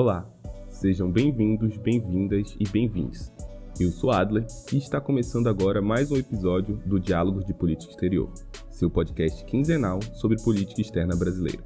Olá, 0.00 0.32
sejam 0.68 1.10
bem-vindos, 1.10 1.76
bem-vindas 1.76 2.56
e 2.60 2.68
bem-vindos. 2.70 3.32
Eu 3.80 3.90
sou 3.90 4.12
Adler 4.12 4.46
e 4.72 4.76
está 4.76 5.00
começando 5.00 5.48
agora 5.48 5.82
mais 5.82 6.12
um 6.12 6.16
episódio 6.16 6.76
do 6.86 7.00
Diálogos 7.00 7.44
de 7.44 7.52
Política 7.52 7.90
Exterior, 7.90 8.32
seu 8.70 8.88
podcast 8.88 9.44
quinzenal 9.44 10.00
sobre 10.14 10.40
política 10.40 10.80
externa 10.80 11.16
brasileira. 11.16 11.64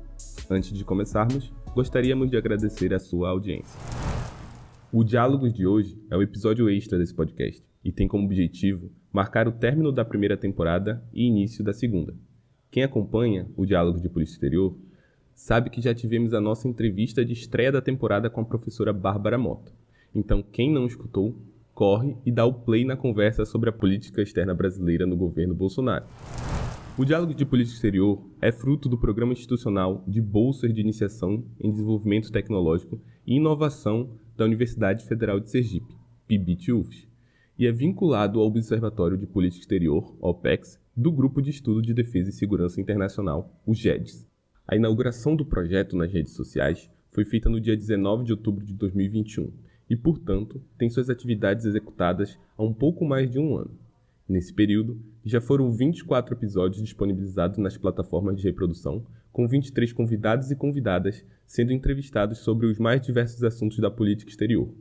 Antes 0.50 0.72
de 0.72 0.82
começarmos, 0.82 1.53
gostaríamos 1.74 2.31
de 2.31 2.38
agradecer 2.38 2.95
a 2.95 2.99
sua 2.99 3.28
audiência. 3.28 3.78
O 4.90 5.04
Diálogos 5.04 5.53
de 5.53 5.67
hoje 5.67 6.03
é 6.10 6.17
o 6.17 6.22
episódio 6.22 6.71
extra 6.71 6.99
desse 6.99 7.14
podcast 7.14 7.62
e 7.85 7.92
tem 7.92 8.08
como 8.08 8.24
objetivo 8.24 8.90
marcar 9.12 9.46
o 9.46 9.53
término 9.53 9.92
da 9.92 10.06
primeira 10.06 10.38
temporada 10.38 11.06
e 11.12 11.26
início 11.26 11.62
da 11.62 11.74
segunda. 11.74 12.14
Quem 12.71 12.83
acompanha 12.83 13.46
o 13.58 13.67
Diálogos 13.67 14.01
de 14.01 14.08
Política 14.08 14.37
Exterior 14.37 14.74
sabe 15.35 15.71
que 15.71 15.80
já 15.80 15.94
tivemos 15.94 16.34
a 16.34 16.41
nossa 16.41 16.69
entrevista 16.69 17.24
de 17.24 17.32
estreia 17.32 17.73
da 17.73 17.80
temporada 17.80 18.30
com 18.30 18.41
a 18.41 18.45
professora 18.45 18.92
Bárbara 18.92 19.38
Mota. 19.38 19.72
Então, 20.14 20.42
quem 20.42 20.72
não 20.72 20.86
escutou, 20.86 21.34
corre 21.74 22.16
e 22.24 22.30
dá 22.30 22.45
o 22.45 22.52
play 22.52 22.84
na 22.84 22.96
conversa 22.96 23.45
sobre 23.45 23.70
a 23.70 23.72
política 23.72 24.22
externa 24.22 24.55
brasileira 24.55 25.06
no 25.06 25.16
governo 25.16 25.55
Bolsonaro. 25.55 26.05
O 26.98 27.05
Diálogo 27.05 27.32
de 27.32 27.46
Política 27.46 27.77
Exterior 27.77 28.22
é 28.41 28.52
fruto 28.52 28.86
do 28.86 28.98
Programa 28.98 29.32
Institucional 29.32 30.05
de 30.06 30.20
Bolsas 30.20 30.74
de 30.74 30.80
Iniciação 30.82 31.42
em 31.58 31.70
Desenvolvimento 31.70 32.30
Tecnológico 32.30 33.00
e 33.27 33.36
Inovação 33.36 34.10
da 34.36 34.44
Universidade 34.44 35.06
Federal 35.06 35.41
de 35.41 35.50
Sergipe, 35.50 35.96
PIBIT-UFS, 36.28 37.08
e 37.58 37.66
é 37.66 37.72
vinculado 37.72 38.41
ao 38.41 38.46
Observatório 38.46 39.16
de 39.16 39.27
Política 39.27 39.62
Exterior, 39.62 40.14
OPEX, 40.20 40.78
do 40.94 41.10
Grupo 41.10 41.41
de 41.41 41.50
Estudo 41.50 41.80
de 41.80 41.94
Defesa 41.94 42.28
e 42.28 42.33
Segurança 42.33 42.80
Internacional, 42.80 43.58
o 43.64 43.74
GEDS. 43.74 44.30
A 44.72 44.76
inauguração 44.76 45.36
do 45.36 45.44
projeto 45.44 45.94
nas 45.94 46.10
redes 46.10 46.32
sociais 46.32 46.90
foi 47.10 47.26
feita 47.26 47.50
no 47.50 47.60
dia 47.60 47.76
19 47.76 48.24
de 48.24 48.32
outubro 48.32 48.64
de 48.64 48.72
2021 48.72 49.52
e, 49.91 49.94
portanto, 49.94 50.62
tem 50.78 50.88
suas 50.88 51.10
atividades 51.10 51.66
executadas 51.66 52.38
há 52.56 52.62
um 52.62 52.72
pouco 52.72 53.05
mais 53.05 53.30
de 53.30 53.38
um 53.38 53.55
ano. 53.55 53.78
Nesse 54.27 54.50
período, 54.50 54.98
já 55.22 55.42
foram 55.42 55.70
24 55.70 56.34
episódios 56.34 56.82
disponibilizados 56.82 57.58
nas 57.58 57.77
plataformas 57.77 58.38
de 58.38 58.44
reprodução, 58.44 59.05
com 59.30 59.47
23 59.47 59.92
convidados 59.92 60.50
e 60.50 60.56
convidadas 60.56 61.22
sendo 61.44 61.70
entrevistados 61.70 62.38
sobre 62.38 62.64
os 62.64 62.78
mais 62.78 63.02
diversos 63.02 63.44
assuntos 63.44 63.78
da 63.78 63.91
política 63.91 64.30
exterior, 64.30 64.72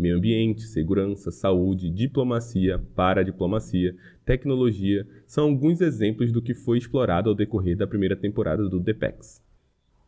meio 0.00 0.16
ambiente, 0.16 0.62
segurança, 0.62 1.30
saúde, 1.30 1.90
diplomacia, 1.90 2.78
paradiplomacia, 2.96 3.94
tecnologia 4.24 5.06
são 5.26 5.44
alguns 5.44 5.80
exemplos 5.80 6.32
do 6.32 6.42
que 6.42 6.54
foi 6.54 6.78
explorado 6.78 7.28
ao 7.28 7.34
decorrer 7.34 7.76
da 7.76 7.86
primeira 7.86 8.16
temporada 8.16 8.68
do 8.68 8.80
DPEX. 8.80 9.40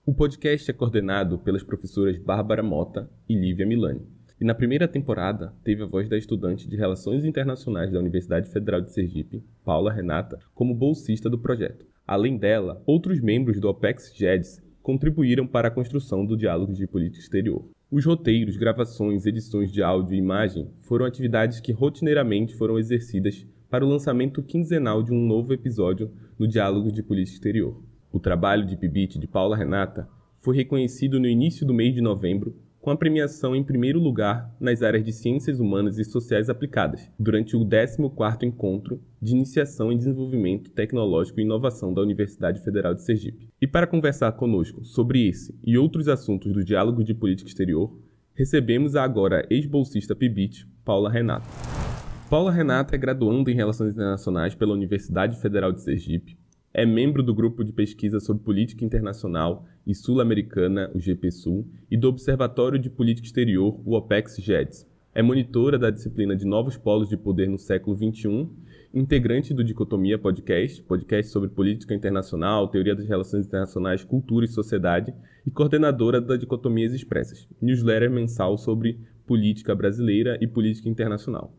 O 0.05 0.13
podcast 0.13 0.69
é 0.69 0.75
coordenado 0.75 1.39
pelas 1.39 1.63
professoras 1.63 2.19
Bárbara 2.19 2.63
Mota 2.63 3.09
e 3.29 3.37
Lívia 3.37 3.65
Milani. 3.65 4.03
E 4.41 4.45
na 4.45 4.53
primeira 4.53 4.89
temporada 4.89 5.55
teve 5.63 5.85
a 5.85 5.87
voz 5.87 6.09
da 6.09 6.19
estudante 6.19 6.69
de 6.69 6.75
Relações 6.75 7.25
Internacionais 7.25 7.93
da 7.93 8.01
Universidade 8.01 8.51
Federal 8.51 8.81
de 8.81 8.91
Sergipe, 8.91 9.45
Paula 9.65 9.93
Renata, 9.93 10.41
como 10.53 10.75
bolsista 10.75 11.31
do 11.31 11.39
projeto. 11.39 11.87
Além 12.05 12.37
dela, 12.37 12.83
outros 12.85 13.21
membros 13.21 13.61
do 13.61 13.69
OPEX 13.69 14.13
GEDS 14.13 14.61
contribuíram 14.83 15.47
para 15.47 15.69
a 15.69 15.71
construção 15.71 16.27
do 16.27 16.37
Diálogo 16.37 16.73
de 16.73 16.87
Política 16.89 17.23
Exterior. 17.23 17.65
Os 17.93 18.07
roteiros, 18.07 18.57
gravações, 18.57 19.27
edições 19.27 19.71
de 19.71 19.83
áudio 19.83 20.15
e 20.15 20.19
imagem 20.19 20.71
foram 20.81 21.05
atividades 21.05 21.61
que 21.61 21.73
rotineiramente 21.73 22.55
foram 22.55 22.79
exercidas 22.79 23.47
para 23.69 23.85
o 23.85 23.89
lançamento 23.89 24.43
quinzenal 24.43 25.03
de 25.03 25.13
um 25.13 25.27
novo 25.27 25.53
episódio 25.53 26.11
no 26.39 26.49
Diálogo 26.49 26.91
de 26.91 27.03
Política 27.03 27.37
Exterior. 27.37 27.83
O 28.11 28.19
trabalho 28.19 28.65
de 28.65 28.79
Pibit 28.79 29.19
de 29.19 29.27
Paula 29.27 29.59
Renata 29.59 30.09
foi 30.41 30.57
reconhecido 30.57 31.21
no 31.21 31.27
início 31.27 31.67
do 31.67 31.75
mês 31.75 31.95
de 31.95 32.01
novembro 32.01 32.57
com 32.83 32.91
a 32.91 32.97
premiação 32.97 33.55
em 33.55 33.63
primeiro 33.63 34.01
lugar 34.01 34.53
nas 34.59 34.83
áreas 34.83 35.05
de 35.05 35.13
Ciências 35.13 35.61
Humanas 35.61 35.99
e 35.99 36.05
Sociais 36.05 36.51
Aplicadas, 36.51 37.09
durante 37.17 37.57
o 37.57 37.65
14º 37.65 38.43
Encontro 38.43 39.01
de 39.21 39.37
Iniciação 39.37 39.93
em 39.93 39.97
Desenvolvimento 39.97 40.69
Tecnológico 40.69 41.39
e 41.39 41.45
Inovação 41.45 41.95
da 41.95 42.03
Universidade 42.03 42.61
Federal 42.61 42.93
de 42.93 43.03
Sergipe. 43.03 43.49
E 43.61 43.69
para 43.69 43.87
conversar 43.87 44.33
conosco 44.33 44.85
sobre 44.85 45.29
esse 45.29 45.57
e 45.63 45.79
outros 45.79 46.09
assuntos 46.09 46.53
do 46.53 46.65
Diálogo 46.65 47.05
de 47.05 47.15
Política 47.15 47.49
Exterior, 47.49 47.97
recebemos 48.35 48.97
a 48.97 49.05
agora 49.05 49.47
ex-bolsista 49.49 50.17
PIBIT, 50.17 50.67
Paula 50.85 51.09
Renata. 51.09 51.47
Paula 52.29 52.51
Renata 52.51 52.97
é 52.97 52.99
graduanda 52.99 53.49
em 53.49 53.55
Relações 53.55 53.95
Internacionais 53.95 54.57
pela 54.57 54.73
Universidade 54.73 55.41
Federal 55.41 55.71
de 55.71 55.83
Sergipe, 55.83 56.37
é 56.75 56.87
membro 56.87 57.23
do 57.23 57.35
grupo 57.35 57.63
de 57.63 57.73
pesquisa 57.73 58.19
sobre 58.19 58.43
política 58.43 58.85
internacional 58.85 59.67
e 59.87 59.95
sul-americana, 59.95 60.91
o 60.95 60.99
GPSUL, 60.99 61.67
e 61.91 61.97
do 61.97 62.09
Observatório 62.09 62.79
de 62.79 62.89
Política 62.89 63.27
Exterior, 63.27 63.79
o 63.85 63.95
OPEX-GEDS. 63.95 64.91
É 65.15 65.21
monitora 65.21 65.79
da 65.79 65.91
disciplina 65.91 66.35
de 66.35 66.47
Novos 66.47 66.79
Polos 66.79 67.11
de 67.11 67.19
Poder 67.19 67.47
no 67.47 67.59
século 67.59 67.95
XXI, 67.95 68.49
integrante 68.95 69.53
do 69.53 69.63
Dicotomia 69.63 70.19
Podcast, 70.19 70.83
podcast 70.83 71.31
sobre 71.31 71.51
política 71.51 71.95
internacional, 71.95 72.69
teoria 72.69 72.95
das 72.95 73.07
relações 73.07 73.47
internacionais, 73.47 74.03
cultura 74.03 74.47
e 74.47 74.49
sociedade, 74.49 75.13
e 75.47 75.51
coordenadora 75.51 76.19
da 76.19 76.39
Dicotomias 76.39 76.95
Expressas, 76.95 77.47
newsletter 77.61 78.11
mensal 78.11 78.57
sobre 78.57 78.99
política 79.27 79.75
brasileira 79.75 80.39
e 80.41 80.47
política 80.47 80.89
internacional. 80.89 81.55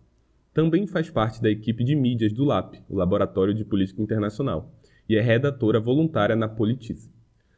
Também 0.51 0.87
faz 0.87 1.11
parte 1.11 1.41
da 1.41 1.49
equipe 1.49 1.83
de 1.83 1.95
mídias 1.95 2.33
do 2.33 2.43
LAP, 2.43 2.75
o 2.89 2.95
Laboratório 2.95 3.53
de 3.53 3.65
Política 3.65 4.01
Internacional, 4.01 4.71
e 5.07 5.15
é 5.15 5.21
redatora 5.21 5.79
voluntária 5.79 6.35
na 6.35 6.47
Politize. 6.47 7.11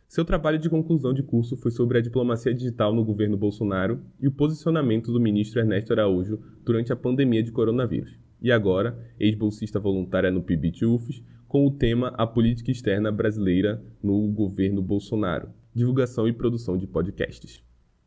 Seu 0.07 0.23
trabalho 0.23 0.59
de 0.59 0.69
conclusão 0.69 1.13
de 1.13 1.23
curso 1.23 1.57
foi 1.57 1.72
sobre 1.72 1.97
a 1.97 2.01
diplomacia 2.01 2.53
digital 2.53 2.94
no 2.94 3.03
governo 3.03 3.35
Bolsonaro 3.35 4.01
e 4.19 4.28
o 4.28 4.31
posicionamento 4.31 5.11
do 5.11 5.19
ministro 5.19 5.59
Ernesto 5.59 5.91
Araújo 5.91 6.39
durante 6.63 6.94
a 6.94 6.95
pandemia 6.95 7.44
de 7.44 7.51
coronavírus. 7.51 8.17
E 8.41 8.51
agora, 8.51 8.97
ex-bolsista 9.19 9.79
voluntária 9.79 10.31
no 10.31 10.44
PIBIT-UFES, 10.44 11.23
com 11.47 11.66
o 11.66 11.72
tema 11.72 12.13
A 12.17 12.28
Política 12.28 12.72
Externa 12.72 13.11
Brasileira 13.11 13.84
no 14.01 14.28
Governo 14.28 14.81
Bolsonaro, 14.81 15.50
divulgação 15.73 16.28
e 16.28 16.34
produção 16.34 16.78
de 16.78 16.85
podcasts. 16.85 17.63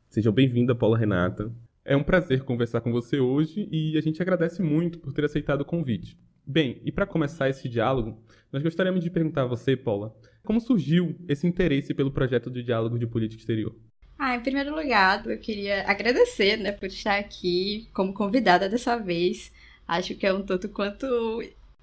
Sejam 0.08 0.32
bem-vinda, 0.32 0.74
Paula 0.74 0.96
Renata. 0.96 1.52
É 1.84 1.96
um 1.96 2.02
prazer 2.02 2.44
conversar 2.44 2.80
com 2.80 2.92
você 2.92 3.18
hoje 3.18 3.68
e 3.72 3.96
a 3.96 4.00
gente 4.00 4.22
agradece 4.22 4.62
muito 4.62 4.98
por 4.98 5.12
ter 5.12 5.24
aceitado 5.24 5.62
o 5.62 5.64
convite. 5.64 6.18
Bem, 6.50 6.80
e 6.82 6.90
para 6.90 7.04
começar 7.04 7.50
esse 7.50 7.68
diálogo, 7.68 8.24
nós 8.50 8.62
gostaríamos 8.62 9.04
de 9.04 9.10
perguntar 9.10 9.42
a 9.42 9.46
você, 9.46 9.76
Paula, 9.76 10.16
como 10.42 10.58
surgiu 10.58 11.14
esse 11.28 11.46
interesse 11.46 11.92
pelo 11.92 12.10
projeto 12.10 12.50
de 12.50 12.62
diálogo 12.62 12.98
de 12.98 13.06
política 13.06 13.38
exterior? 13.38 13.76
Ah, 14.18 14.34
em 14.34 14.40
primeiro 14.40 14.74
lugar, 14.74 15.26
eu 15.26 15.38
queria 15.38 15.82
agradecer, 15.86 16.56
né, 16.56 16.72
por 16.72 16.86
estar 16.86 17.18
aqui 17.18 17.86
como 17.92 18.14
convidada 18.14 18.66
dessa 18.66 18.96
vez. 18.96 19.52
Acho 19.86 20.14
que 20.14 20.26
é 20.26 20.32
um 20.32 20.42
tanto 20.42 20.70
quanto 20.70 21.06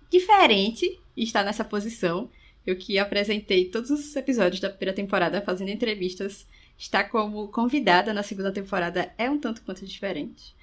diferente 0.09 0.99
estar 1.15 1.43
nessa 1.43 1.63
posição. 1.63 2.27
Eu 2.65 2.75
que 2.75 2.97
apresentei 2.97 3.65
todos 3.65 3.91
os 3.91 4.15
episódios 4.15 4.59
da 4.59 4.71
primeira 4.71 4.95
temporada 4.95 5.43
fazendo 5.43 5.69
entrevistas, 5.69 6.47
estar 6.75 7.03
como 7.03 7.49
convidada 7.49 8.15
na 8.15 8.23
segunda 8.23 8.51
temporada 8.51 9.13
é 9.15 9.29
um 9.29 9.39
tanto 9.39 9.61
quanto 9.61 9.85
diferente. 9.85 10.55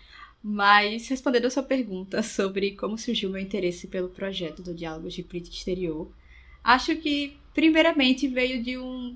Mas, 0.42 1.06
respondendo 1.08 1.46
a 1.46 1.50
sua 1.50 1.62
pergunta 1.62 2.22
sobre 2.22 2.72
como 2.72 2.98
surgiu 2.98 3.30
meu 3.30 3.40
interesse 3.40 3.86
pelo 3.86 4.08
projeto 4.08 4.60
do 4.60 4.74
Diálogo 4.74 5.08
de 5.08 5.22
Política 5.22 5.54
Exterior, 5.54 6.10
acho 6.64 6.96
que, 6.96 7.36
primeiramente, 7.54 8.26
veio 8.26 8.62
de 8.62 8.76
um, 8.76 9.14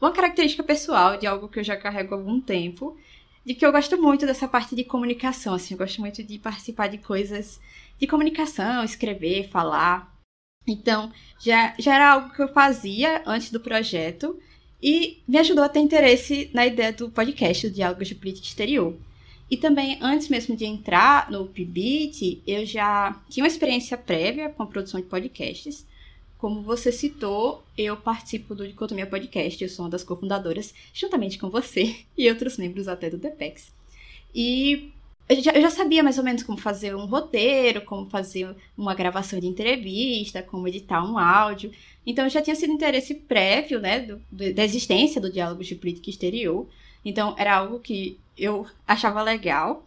uma 0.00 0.12
característica 0.12 0.62
pessoal, 0.62 1.16
de 1.16 1.26
algo 1.26 1.48
que 1.48 1.58
eu 1.58 1.64
já 1.64 1.76
carrego 1.76 2.14
há 2.14 2.18
algum 2.18 2.40
tempo, 2.40 2.96
de 3.44 3.54
que 3.54 3.66
eu 3.66 3.72
gosto 3.72 4.00
muito 4.00 4.24
dessa 4.24 4.46
parte 4.46 4.76
de 4.76 4.84
comunicação, 4.84 5.54
assim, 5.54 5.74
eu 5.74 5.78
gosto 5.78 6.00
muito 6.00 6.22
de 6.22 6.38
participar 6.38 6.86
de 6.88 6.98
coisas 6.98 7.60
de 7.98 8.06
comunicação, 8.06 8.84
escrever, 8.84 9.48
falar. 9.48 10.14
Então, 10.66 11.12
já, 11.40 11.74
já 11.78 11.96
era 11.96 12.12
algo 12.12 12.30
que 12.32 12.42
eu 12.42 12.48
fazia 12.48 13.22
antes 13.26 13.50
do 13.50 13.58
projeto 13.58 14.38
e 14.80 15.18
me 15.26 15.38
ajudou 15.38 15.64
a 15.64 15.68
ter 15.68 15.80
interesse 15.80 16.48
na 16.54 16.66
ideia 16.66 16.92
do 16.92 17.10
podcast, 17.10 17.68
do 17.68 17.74
Diálogo 17.74 18.04
de 18.04 18.14
Política 18.14 18.46
Exterior. 18.46 18.96
E 19.50 19.56
também, 19.56 19.98
antes 20.00 20.28
mesmo 20.28 20.54
de 20.54 20.64
entrar 20.64 21.28
no 21.28 21.44
PIBIT, 21.46 22.40
eu 22.46 22.64
já 22.64 23.20
tinha 23.28 23.42
uma 23.42 23.48
experiência 23.48 23.98
prévia 23.98 24.48
com 24.48 24.62
a 24.62 24.66
produção 24.66 25.00
de 25.00 25.06
podcasts. 25.06 25.84
Como 26.38 26.62
você 26.62 26.92
citou, 26.92 27.62
eu 27.76 27.96
participo 27.96 28.54
do 28.54 28.66
Dicotomia 28.66 29.06
Podcast, 29.06 29.62
eu 29.62 29.68
sou 29.68 29.84
uma 29.84 29.90
das 29.90 30.04
cofundadoras, 30.04 30.72
juntamente 30.94 31.36
com 31.36 31.50
você 31.50 31.96
e 32.16 32.30
outros 32.30 32.56
membros 32.56 32.86
até 32.86 33.10
do 33.10 33.18
DPEX. 33.18 33.72
E 34.32 34.92
eu 35.28 35.42
já, 35.42 35.52
eu 35.52 35.62
já, 35.62 35.70
sabia 35.70 36.02
mais 36.02 36.16
ou 36.16 36.24
menos 36.24 36.44
como 36.44 36.56
fazer 36.56 36.94
um 36.94 37.06
roteiro, 37.06 37.80
como 37.82 38.08
fazer 38.08 38.54
uma 38.78 38.94
gravação 38.94 39.40
de 39.40 39.48
entrevista, 39.48 40.42
como 40.42 40.68
editar 40.68 41.04
um 41.04 41.18
áudio. 41.18 41.72
Então, 42.06 42.28
já 42.28 42.40
tinha 42.40 42.54
sido 42.56 42.72
interesse 42.72 43.14
prévio, 43.14 43.80
né, 43.80 44.00
do, 44.00 44.20
da 44.54 44.64
existência 44.64 45.20
do 45.20 45.30
Diálogo 45.30 45.64
de 45.64 45.74
Política 45.74 46.08
Exterior. 46.08 46.68
Então, 47.04 47.34
era 47.36 47.56
algo 47.56 47.80
que 47.80 48.18
eu 48.40 48.66
achava 48.86 49.22
legal. 49.22 49.84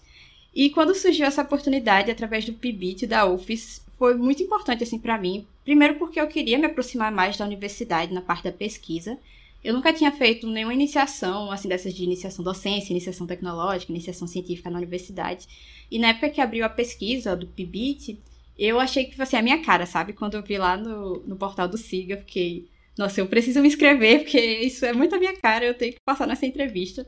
E 0.54 0.70
quando 0.70 0.94
surgiu 0.94 1.26
essa 1.26 1.42
oportunidade 1.42 2.12
através 2.12 2.46
do 2.46 2.54
PIBIT 2.54 3.08
da 3.08 3.26
UFES, 3.26 3.84
foi 3.98 4.16
muito 4.16 4.44
importante 4.44 4.84
assim 4.84 5.00
para 5.00 5.18
mim. 5.18 5.48
Primeiro 5.64 5.96
porque 5.96 6.20
eu 6.20 6.28
queria 6.28 6.58
me 6.60 6.66
aproximar 6.66 7.12
mais 7.12 7.38
da 7.38 7.46
universidade 7.46 8.14
na 8.14 8.22
parte 8.22 8.44
da 8.44 8.52
pesquisa 8.52 9.18
Eu 9.64 9.74
nunca 9.74 9.94
tinha 9.94 10.12
feito 10.12 10.46
nenhuma 10.48 10.74
iniciação, 10.74 11.50
assim, 11.50 11.70
dessas 11.70 11.94
de 11.94 12.04
iniciação 12.04 12.44
docência, 12.44 12.92
iniciação 12.92 13.26
tecnológica, 13.26 13.92
iniciação 13.94 14.28
científica 14.28 14.70
na 14.70 14.78
universidade. 14.78 15.48
E 15.90 15.98
na 15.98 16.10
época 16.10 16.30
que 16.30 16.42
abriu 16.42 16.66
a 16.66 16.70
pesquisa 16.70 17.36
do 17.36 17.48
PIBIT, 17.48 18.20
eu 18.60 18.80
achei 18.80 19.06
que 19.06 19.16
fosse 19.16 19.36
a 19.38 19.42
minha 19.42 19.64
cara, 19.64 19.86
sabe? 19.86 20.14
Quando 20.14 20.36
eu 20.36 20.44
vi 20.44 20.58
lá 20.58 20.76
no, 20.78 21.20
no 21.26 21.38
portal 21.38 21.68
do 21.68 21.78
SIGA, 21.78 22.18
fiquei, 22.18 22.68
nossa, 22.98 23.22
eu 23.22 23.28
preciso 23.28 23.62
me 23.62 23.68
inscrever, 23.70 24.20
porque 24.24 24.40
isso 24.40 24.86
é 24.86 24.92
muito 24.94 25.16
a 25.16 25.20
minha 25.20 25.36
cara, 25.38 25.66
eu 25.66 25.74
tenho 25.74 25.94
que 25.94 26.00
passar 26.06 26.28
nessa 26.28 26.46
entrevista. 26.46 27.08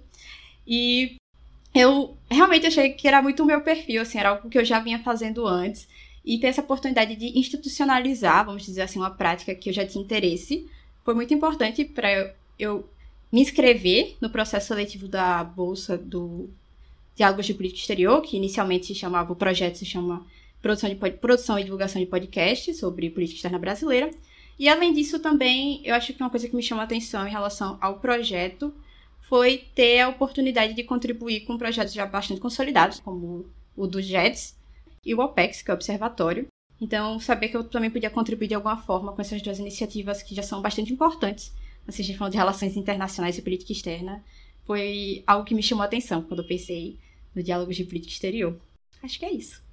E 0.65 1.17
eu 1.75 2.17
realmente 2.31 2.65
achei 2.65 2.91
que 2.91 3.05
era 3.07 3.21
muito 3.21 3.43
o 3.43 3.45
meu 3.45 3.59
perfil, 3.59 4.01
assim, 4.01 4.17
era 4.17 4.29
algo 4.29 4.49
que 4.49 4.57
eu 4.57 4.63
já 4.63 4.79
vinha 4.79 4.99
fazendo 4.99 5.45
antes. 5.45 5.87
E 6.23 6.39
ter 6.39 6.47
essa 6.47 6.61
oportunidade 6.61 7.15
de 7.15 7.37
institucionalizar, 7.37 8.45
vamos 8.45 8.63
dizer 8.65 8.81
assim, 8.81 8.97
uma 8.97 9.11
prática 9.11 9.53
que 9.53 9.69
eu 9.69 9.73
já 9.73 9.85
tinha 9.85 10.03
interesse, 10.03 10.67
foi 11.03 11.13
muito 11.13 11.33
importante 11.33 11.83
para 11.83 12.33
eu 12.57 12.89
me 13.31 13.41
inscrever 13.41 14.15
no 14.21 14.29
processo 14.29 14.67
seletivo 14.67 15.07
da 15.07 15.43
bolsa 15.43 15.97
do 15.97 16.49
Diálogos 17.15 17.45
de 17.45 17.53
Política 17.53 17.81
Exterior, 17.81 18.21
que 18.21 18.37
inicialmente 18.37 18.87
se 18.87 18.95
chamava, 18.95 19.33
o 19.33 19.35
projeto 19.35 19.75
se 19.75 19.85
chama 19.85 20.25
Produção, 20.61 20.89
de, 20.89 20.95
Produção 20.95 21.59
e 21.59 21.63
Divulgação 21.63 22.01
de 22.01 22.07
Podcasts 22.07 22.77
sobre 22.79 23.09
Política 23.09 23.37
Externa 23.37 23.59
Brasileira. 23.59 24.09
E 24.57 24.69
além 24.69 24.93
disso, 24.93 25.19
também, 25.19 25.81
eu 25.83 25.93
acho 25.93 26.13
que 26.13 26.23
uma 26.23 26.29
coisa 26.29 26.47
que 26.47 26.55
me 26.55 26.63
chama 26.63 26.81
a 26.81 26.85
atenção 26.85 27.27
em 27.27 27.31
relação 27.31 27.77
ao 27.81 27.99
projeto 27.99 28.73
foi 29.27 29.65
ter 29.73 30.01
a 30.01 30.09
oportunidade 30.09 30.73
de 30.73 30.83
contribuir 30.83 31.41
com 31.41 31.57
projetos 31.57 31.93
já 31.93 32.05
bastante 32.05 32.41
consolidados, 32.41 32.99
como 32.99 33.45
o 33.75 33.87
do 33.87 34.01
JETS 34.01 34.55
e 35.05 35.13
o 35.13 35.19
OPEX, 35.19 35.61
que 35.61 35.71
é 35.71 35.73
o 35.73 35.75
Observatório. 35.75 36.47
Então, 36.79 37.19
saber 37.19 37.49
que 37.49 37.57
eu 37.57 37.63
também 37.63 37.89
podia 37.89 38.09
contribuir 38.09 38.47
de 38.47 38.55
alguma 38.55 38.77
forma 38.77 39.13
com 39.13 39.21
essas 39.21 39.41
duas 39.41 39.59
iniciativas 39.59 40.21
que 40.21 40.35
já 40.35 40.43
são 40.43 40.61
bastante 40.61 40.91
importantes 40.91 41.53
assim, 41.87 42.01
a 42.01 42.05
gente 42.05 42.17
falando 42.17 42.31
de 42.31 42.37
relações 42.37 42.75
internacionais 42.75 43.37
e 43.37 43.41
política 43.41 43.71
externa, 43.71 44.23
foi 44.63 45.23
algo 45.25 45.45
que 45.45 45.55
me 45.55 45.63
chamou 45.63 45.83
a 45.83 45.85
atenção 45.85 46.21
quando 46.23 46.41
eu 46.41 46.47
pensei 46.47 46.97
no 47.33 47.43
diálogo 47.43 47.71
de 47.71 47.83
política 47.83 48.13
exterior. 48.13 48.59
Acho 49.03 49.19
que 49.19 49.25
é 49.25 49.31
isso. 49.31 49.63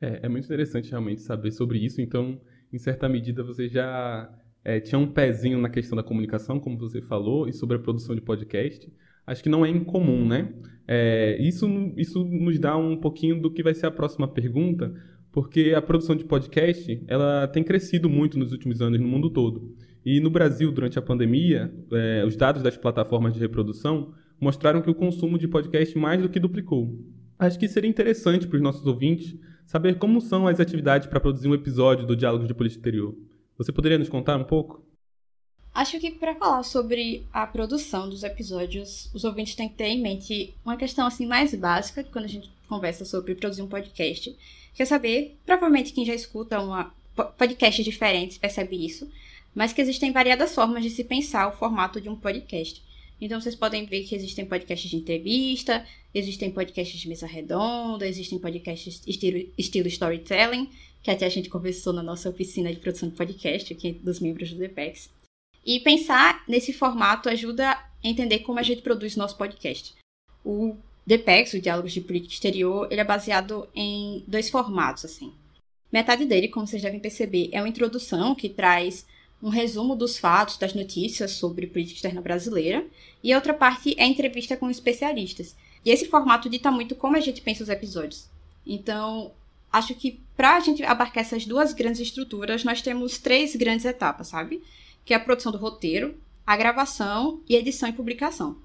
É, 0.00 0.20
é 0.24 0.28
muito 0.28 0.44
interessante 0.44 0.90
realmente 0.90 1.22
saber 1.22 1.52
sobre 1.52 1.78
isso. 1.78 2.00
Então, 2.00 2.40
em 2.72 2.78
certa 2.78 3.08
medida, 3.08 3.44
você 3.44 3.68
já 3.68 4.28
é, 4.64 4.80
tinha 4.80 4.98
um 4.98 5.06
pezinho 5.06 5.58
na 5.58 5.68
questão 5.68 5.96
da 5.96 6.02
comunicação, 6.02 6.60
como 6.60 6.78
você 6.78 7.00
falou, 7.00 7.48
e 7.48 7.52
sobre 7.52 7.76
a 7.76 7.80
produção 7.80 8.14
de 8.14 8.20
podcast. 8.20 8.92
Acho 9.26 9.42
que 9.42 9.48
não 9.48 9.64
é 9.64 9.70
incomum, 9.70 10.26
né? 10.26 10.52
É, 10.86 11.36
isso, 11.40 11.66
isso 11.96 12.24
nos 12.24 12.58
dá 12.58 12.76
um 12.76 12.96
pouquinho 12.96 13.40
do 13.40 13.50
que 13.50 13.62
vai 13.62 13.74
ser 13.74 13.86
a 13.86 13.90
próxima 13.90 14.26
pergunta, 14.26 14.92
porque 15.30 15.72
a 15.76 15.82
produção 15.82 16.14
de 16.14 16.24
podcast 16.24 17.02
ela 17.06 17.46
tem 17.48 17.62
crescido 17.62 18.08
muito 18.08 18.38
nos 18.38 18.52
últimos 18.52 18.82
anos 18.82 19.00
no 19.00 19.08
mundo 19.08 19.30
todo. 19.30 19.74
E 20.04 20.20
no 20.20 20.30
Brasil, 20.30 20.72
durante 20.72 20.98
a 20.98 21.02
pandemia, 21.02 21.72
é, 21.92 22.24
os 22.26 22.36
dados 22.36 22.62
das 22.62 22.76
plataformas 22.76 23.32
de 23.32 23.40
reprodução 23.40 24.12
mostraram 24.40 24.82
que 24.82 24.90
o 24.90 24.94
consumo 24.94 25.38
de 25.38 25.46
podcast 25.46 25.96
mais 25.96 26.20
do 26.20 26.28
que 26.28 26.40
duplicou. 26.40 26.98
Acho 27.38 27.58
que 27.58 27.68
seria 27.68 27.88
interessante 27.88 28.46
para 28.46 28.56
os 28.56 28.62
nossos 28.62 28.86
ouvintes 28.86 29.36
saber 29.64 29.98
como 29.98 30.20
são 30.20 30.46
as 30.46 30.58
atividades 30.58 31.06
para 31.06 31.20
produzir 31.20 31.48
um 31.48 31.54
episódio 31.54 32.06
do 32.06 32.16
Diálogo 32.16 32.46
de 32.46 32.54
Política 32.54 32.80
Exterior. 32.80 33.14
Você 33.56 33.72
poderia 33.72 33.98
nos 33.98 34.08
contar 34.08 34.36
um 34.36 34.44
pouco? 34.44 34.82
Acho 35.74 35.98
que 35.98 36.10
para 36.10 36.34
falar 36.34 36.62
sobre 36.62 37.26
a 37.32 37.46
produção 37.46 38.08
dos 38.08 38.22
episódios, 38.22 39.10
os 39.14 39.24
ouvintes 39.24 39.54
têm 39.54 39.68
que 39.68 39.76
ter 39.76 39.86
em 39.86 40.02
mente 40.02 40.54
uma 40.64 40.76
questão 40.76 41.06
assim 41.06 41.26
mais 41.26 41.54
básica 41.54 42.04
quando 42.04 42.26
a 42.26 42.28
gente 42.28 42.50
conversa 42.68 43.04
sobre 43.04 43.34
produzir 43.34 43.62
um 43.62 43.68
podcast, 43.68 44.36
que 44.74 44.82
é 44.82 44.84
saber, 44.84 45.38
provavelmente 45.46 45.92
quem 45.92 46.04
já 46.04 46.14
escuta 46.14 46.60
uma 46.60 46.92
podcast 47.36 47.82
diferentes 47.82 48.38
percebe 48.38 48.86
isso, 48.86 49.10
mas 49.54 49.72
que 49.72 49.80
existem 49.80 50.12
variadas 50.12 50.54
formas 50.54 50.82
de 50.82 50.90
se 50.90 51.04
pensar 51.04 51.48
o 51.48 51.56
formato 51.56 52.00
de 52.00 52.08
um 52.08 52.16
podcast. 52.16 52.82
Então 53.20 53.40
vocês 53.40 53.54
podem 53.54 53.86
ver 53.86 54.02
que 54.04 54.14
existem 54.14 54.44
podcasts 54.44 54.90
de 54.90 54.96
entrevista, 54.96 55.86
existem 56.12 56.50
podcasts 56.50 56.98
de 56.98 57.08
mesa 57.08 57.26
redonda, 57.26 58.06
existem 58.06 58.38
podcasts 58.38 59.02
estilo, 59.06 59.48
estilo 59.56 59.86
storytelling, 59.88 60.68
que 61.02 61.10
até 61.10 61.26
a 61.26 61.28
gente 61.28 61.50
conversou 61.50 61.92
na 61.92 62.02
nossa 62.02 62.30
oficina 62.30 62.72
de 62.72 62.80
produção 62.80 63.08
de 63.08 63.16
podcast 63.16 63.72
aqui 63.72 63.92
dos 63.92 64.20
membros 64.20 64.52
do 64.52 64.58
DPEX. 64.58 65.10
E 65.64 65.80
pensar 65.80 66.44
nesse 66.48 66.72
formato 66.72 67.28
ajuda 67.28 67.70
a 67.70 67.88
entender 68.02 68.40
como 68.40 68.58
a 68.58 68.62
gente 68.62 68.82
produz 68.82 69.16
nosso 69.16 69.36
podcast. 69.36 69.94
O 70.44 70.76
DPEX, 71.06 71.54
o 71.54 71.60
Diálogos 71.60 71.92
de 71.92 72.00
Política 72.00 72.34
Exterior, 72.34 72.88
ele 72.90 73.00
é 73.00 73.04
baseado 73.04 73.68
em 73.74 74.24
dois 74.26 74.48
formatos, 74.48 75.04
assim. 75.04 75.32
Metade 75.92 76.24
dele, 76.24 76.48
como 76.48 76.66
vocês 76.66 76.82
devem 76.82 77.00
perceber, 77.00 77.50
é 77.52 77.60
uma 77.60 77.68
introdução 77.68 78.34
que 78.34 78.48
traz 78.48 79.04
um 79.42 79.48
resumo 79.48 79.96
dos 79.96 80.16
fatos, 80.16 80.56
das 80.56 80.72
notícias 80.72 81.32
sobre 81.32 81.66
política 81.66 81.96
externa 81.96 82.20
brasileira, 82.20 82.86
e 83.22 83.32
a 83.32 83.36
outra 83.36 83.52
parte 83.52 83.94
é 83.98 84.06
entrevista 84.06 84.56
com 84.56 84.70
especialistas. 84.70 85.56
E 85.84 85.90
esse 85.90 86.06
formato 86.06 86.48
dita 86.48 86.70
muito 86.70 86.94
como 86.94 87.16
a 87.16 87.20
gente 87.20 87.40
pensa 87.40 87.64
os 87.64 87.68
episódios. 87.68 88.28
Então, 88.64 89.32
acho 89.70 89.94
que 89.96 90.20
para 90.36 90.56
a 90.56 90.60
gente 90.60 90.82
abarcar 90.82 91.22
essas 91.22 91.44
duas 91.44 91.72
grandes 91.72 92.00
estruturas, 92.00 92.64
nós 92.64 92.82
temos 92.82 93.18
três 93.18 93.54
grandes 93.54 93.84
etapas, 93.84 94.28
sabe? 94.28 94.62
Que 95.04 95.14
é 95.14 95.16
a 95.16 95.20
produção 95.20 95.52
do 95.52 95.58
roteiro, 95.58 96.14
a 96.46 96.56
gravação 96.56 97.40
e 97.48 97.56
edição 97.56 97.88
e 97.88 97.92
publicação. 97.92 98.56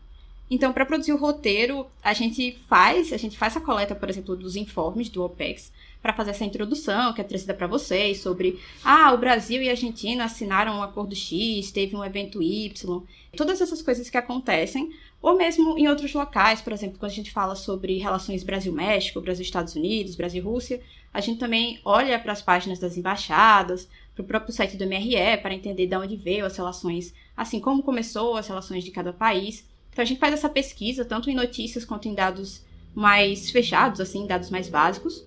Então, 0.49 0.71
para 0.71 0.85
produzir 0.85 1.11
o 1.11 1.17
roteiro, 1.17 1.85
a 2.01 2.13
gente 2.13 2.57
faz, 2.69 3.11
a 3.11 3.17
gente 3.17 3.37
faz 3.37 3.57
a 3.57 3.61
coleta, 3.61 3.93
por 3.93 4.09
exemplo, 4.09 4.35
dos 4.35 4.55
informes 4.55 5.09
do 5.09 5.23
OPEX 5.23 5.71
para 6.01 6.13
fazer 6.13 6.31
essa 6.31 6.45
introdução 6.45 7.11
que 7.11 7.19
é 7.19 7.23
trazida 7.23 7.53
para 7.53 7.67
vocês 7.67 8.21
sobre, 8.21 8.59
ah, 8.83 9.11
o 9.13 9.17
Brasil 9.17 9.61
e 9.61 9.67
a 9.67 9.71
Argentina 9.71 10.23
assinaram 10.23 10.77
um 10.77 10.83
acordo 10.83 11.13
X, 11.13 11.69
teve 11.71 11.97
um 11.97 12.03
evento 12.03 12.41
Y, 12.41 13.03
todas 13.35 13.59
essas 13.59 13.81
coisas 13.81 14.09
que 14.09 14.17
acontecem, 14.17 14.93
ou 15.21 15.35
mesmo 15.35 15.77
em 15.77 15.87
outros 15.87 16.13
locais, 16.13 16.61
por 16.61 16.71
exemplo, 16.71 16.99
quando 16.99 17.11
a 17.11 17.15
gente 17.15 17.31
fala 17.31 17.55
sobre 17.55 17.97
relações 17.97 18.43
Brasil-México, 18.43 19.21
Brasil-Estados 19.21 19.75
Unidos, 19.75 20.15
Brasil-Rússia, 20.15 20.81
a 21.13 21.19
gente 21.19 21.39
também 21.39 21.79
olha 21.83 22.19
para 22.19 22.31
as 22.31 22.41
páginas 22.41 22.79
das 22.79 22.97
embaixadas, 22.97 23.89
para 24.13 24.23
o 24.23 24.27
próprio 24.27 24.53
site 24.53 24.77
do 24.77 24.85
MRE, 24.85 25.37
para 25.41 25.53
entender 25.53 25.87
de 25.87 25.95
onde 25.95 26.15
veio 26.15 26.45
as 26.45 26.55
relações, 26.55 27.13
assim 27.35 27.59
como 27.59 27.83
começou 27.83 28.35
as 28.35 28.47
relações 28.47 28.83
de 28.83 28.91
cada 28.91 29.11
país. 29.11 29.65
Então 29.91 30.03
a 30.03 30.05
gente 30.05 30.19
faz 30.19 30.33
essa 30.33 30.49
pesquisa 30.49 31.03
tanto 31.03 31.29
em 31.29 31.35
notícias 31.35 31.83
quanto 31.83 32.07
em 32.07 32.13
dados 32.13 32.63
mais 32.93 33.49
fechados, 33.49 33.99
assim, 33.99 34.27
dados 34.27 34.49
mais 34.49 34.69
básicos. 34.69 35.25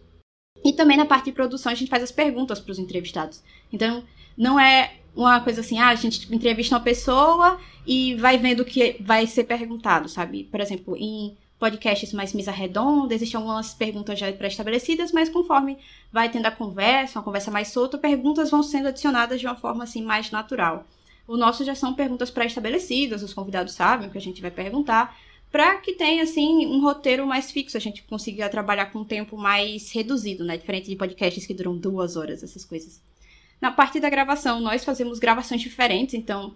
E 0.64 0.72
também 0.72 0.96
na 0.96 1.06
parte 1.06 1.26
de 1.26 1.32
produção 1.32 1.72
a 1.72 1.74
gente 1.74 1.88
faz 1.88 2.02
as 2.02 2.12
perguntas 2.12 2.60
para 2.60 2.72
os 2.72 2.78
entrevistados. 2.78 3.42
Então 3.72 4.04
não 4.36 4.58
é 4.58 4.99
uma 5.14 5.40
coisa 5.40 5.60
assim, 5.60 5.78
ah, 5.78 5.88
a 5.88 5.94
gente 5.94 6.32
entrevista 6.34 6.74
uma 6.74 6.80
pessoa 6.80 7.60
e 7.86 8.14
vai 8.16 8.38
vendo 8.38 8.60
o 8.60 8.64
que 8.64 8.96
vai 9.00 9.26
ser 9.26 9.44
perguntado, 9.44 10.08
sabe? 10.08 10.44
Por 10.44 10.60
exemplo, 10.60 10.96
em 10.96 11.36
podcasts 11.58 12.12
mais 12.12 12.32
mesa 12.32 12.50
redonda, 12.50 13.14
existem 13.14 13.38
algumas 13.38 13.74
perguntas 13.74 14.18
já 14.18 14.32
pré-estabelecidas, 14.32 15.12
mas 15.12 15.28
conforme 15.28 15.76
vai 16.10 16.30
tendo 16.30 16.46
a 16.46 16.50
conversa, 16.50 17.18
uma 17.18 17.24
conversa 17.24 17.50
mais 17.50 17.68
solta, 17.68 17.98
perguntas 17.98 18.50
vão 18.50 18.62
sendo 18.62 18.88
adicionadas 18.88 19.40
de 19.40 19.46
uma 19.46 19.54
forma 19.56 19.84
assim 19.84 20.02
mais 20.02 20.30
natural. 20.30 20.86
O 21.28 21.36
nosso 21.36 21.64
já 21.64 21.74
são 21.74 21.94
perguntas 21.94 22.30
pré-estabelecidas, 22.30 23.22
os 23.22 23.34
convidados 23.34 23.74
sabem 23.74 24.08
o 24.08 24.10
que 24.10 24.18
a 24.18 24.22
gente 24.22 24.40
vai 24.40 24.50
perguntar, 24.50 25.16
para 25.52 25.76
que 25.76 25.92
tenha 25.92 26.22
assim 26.22 26.66
um 26.66 26.80
roteiro 26.80 27.26
mais 27.26 27.50
fixo, 27.50 27.76
a 27.76 27.80
gente 27.80 28.02
consiga 28.04 28.48
trabalhar 28.48 28.86
com 28.86 29.00
um 29.00 29.04
tempo 29.04 29.36
mais 29.36 29.92
reduzido, 29.92 30.44
né? 30.44 30.56
Diferente 30.56 30.88
de 30.88 30.96
podcasts 30.96 31.44
que 31.44 31.52
duram 31.52 31.76
duas 31.76 32.16
horas, 32.16 32.42
essas 32.42 32.64
coisas. 32.64 33.02
Na 33.60 33.70
parte 33.70 34.00
da 34.00 34.08
gravação, 34.08 34.58
nós 34.58 34.84
fazemos 34.84 35.18
gravações 35.18 35.60
diferentes, 35.60 36.14
então 36.14 36.54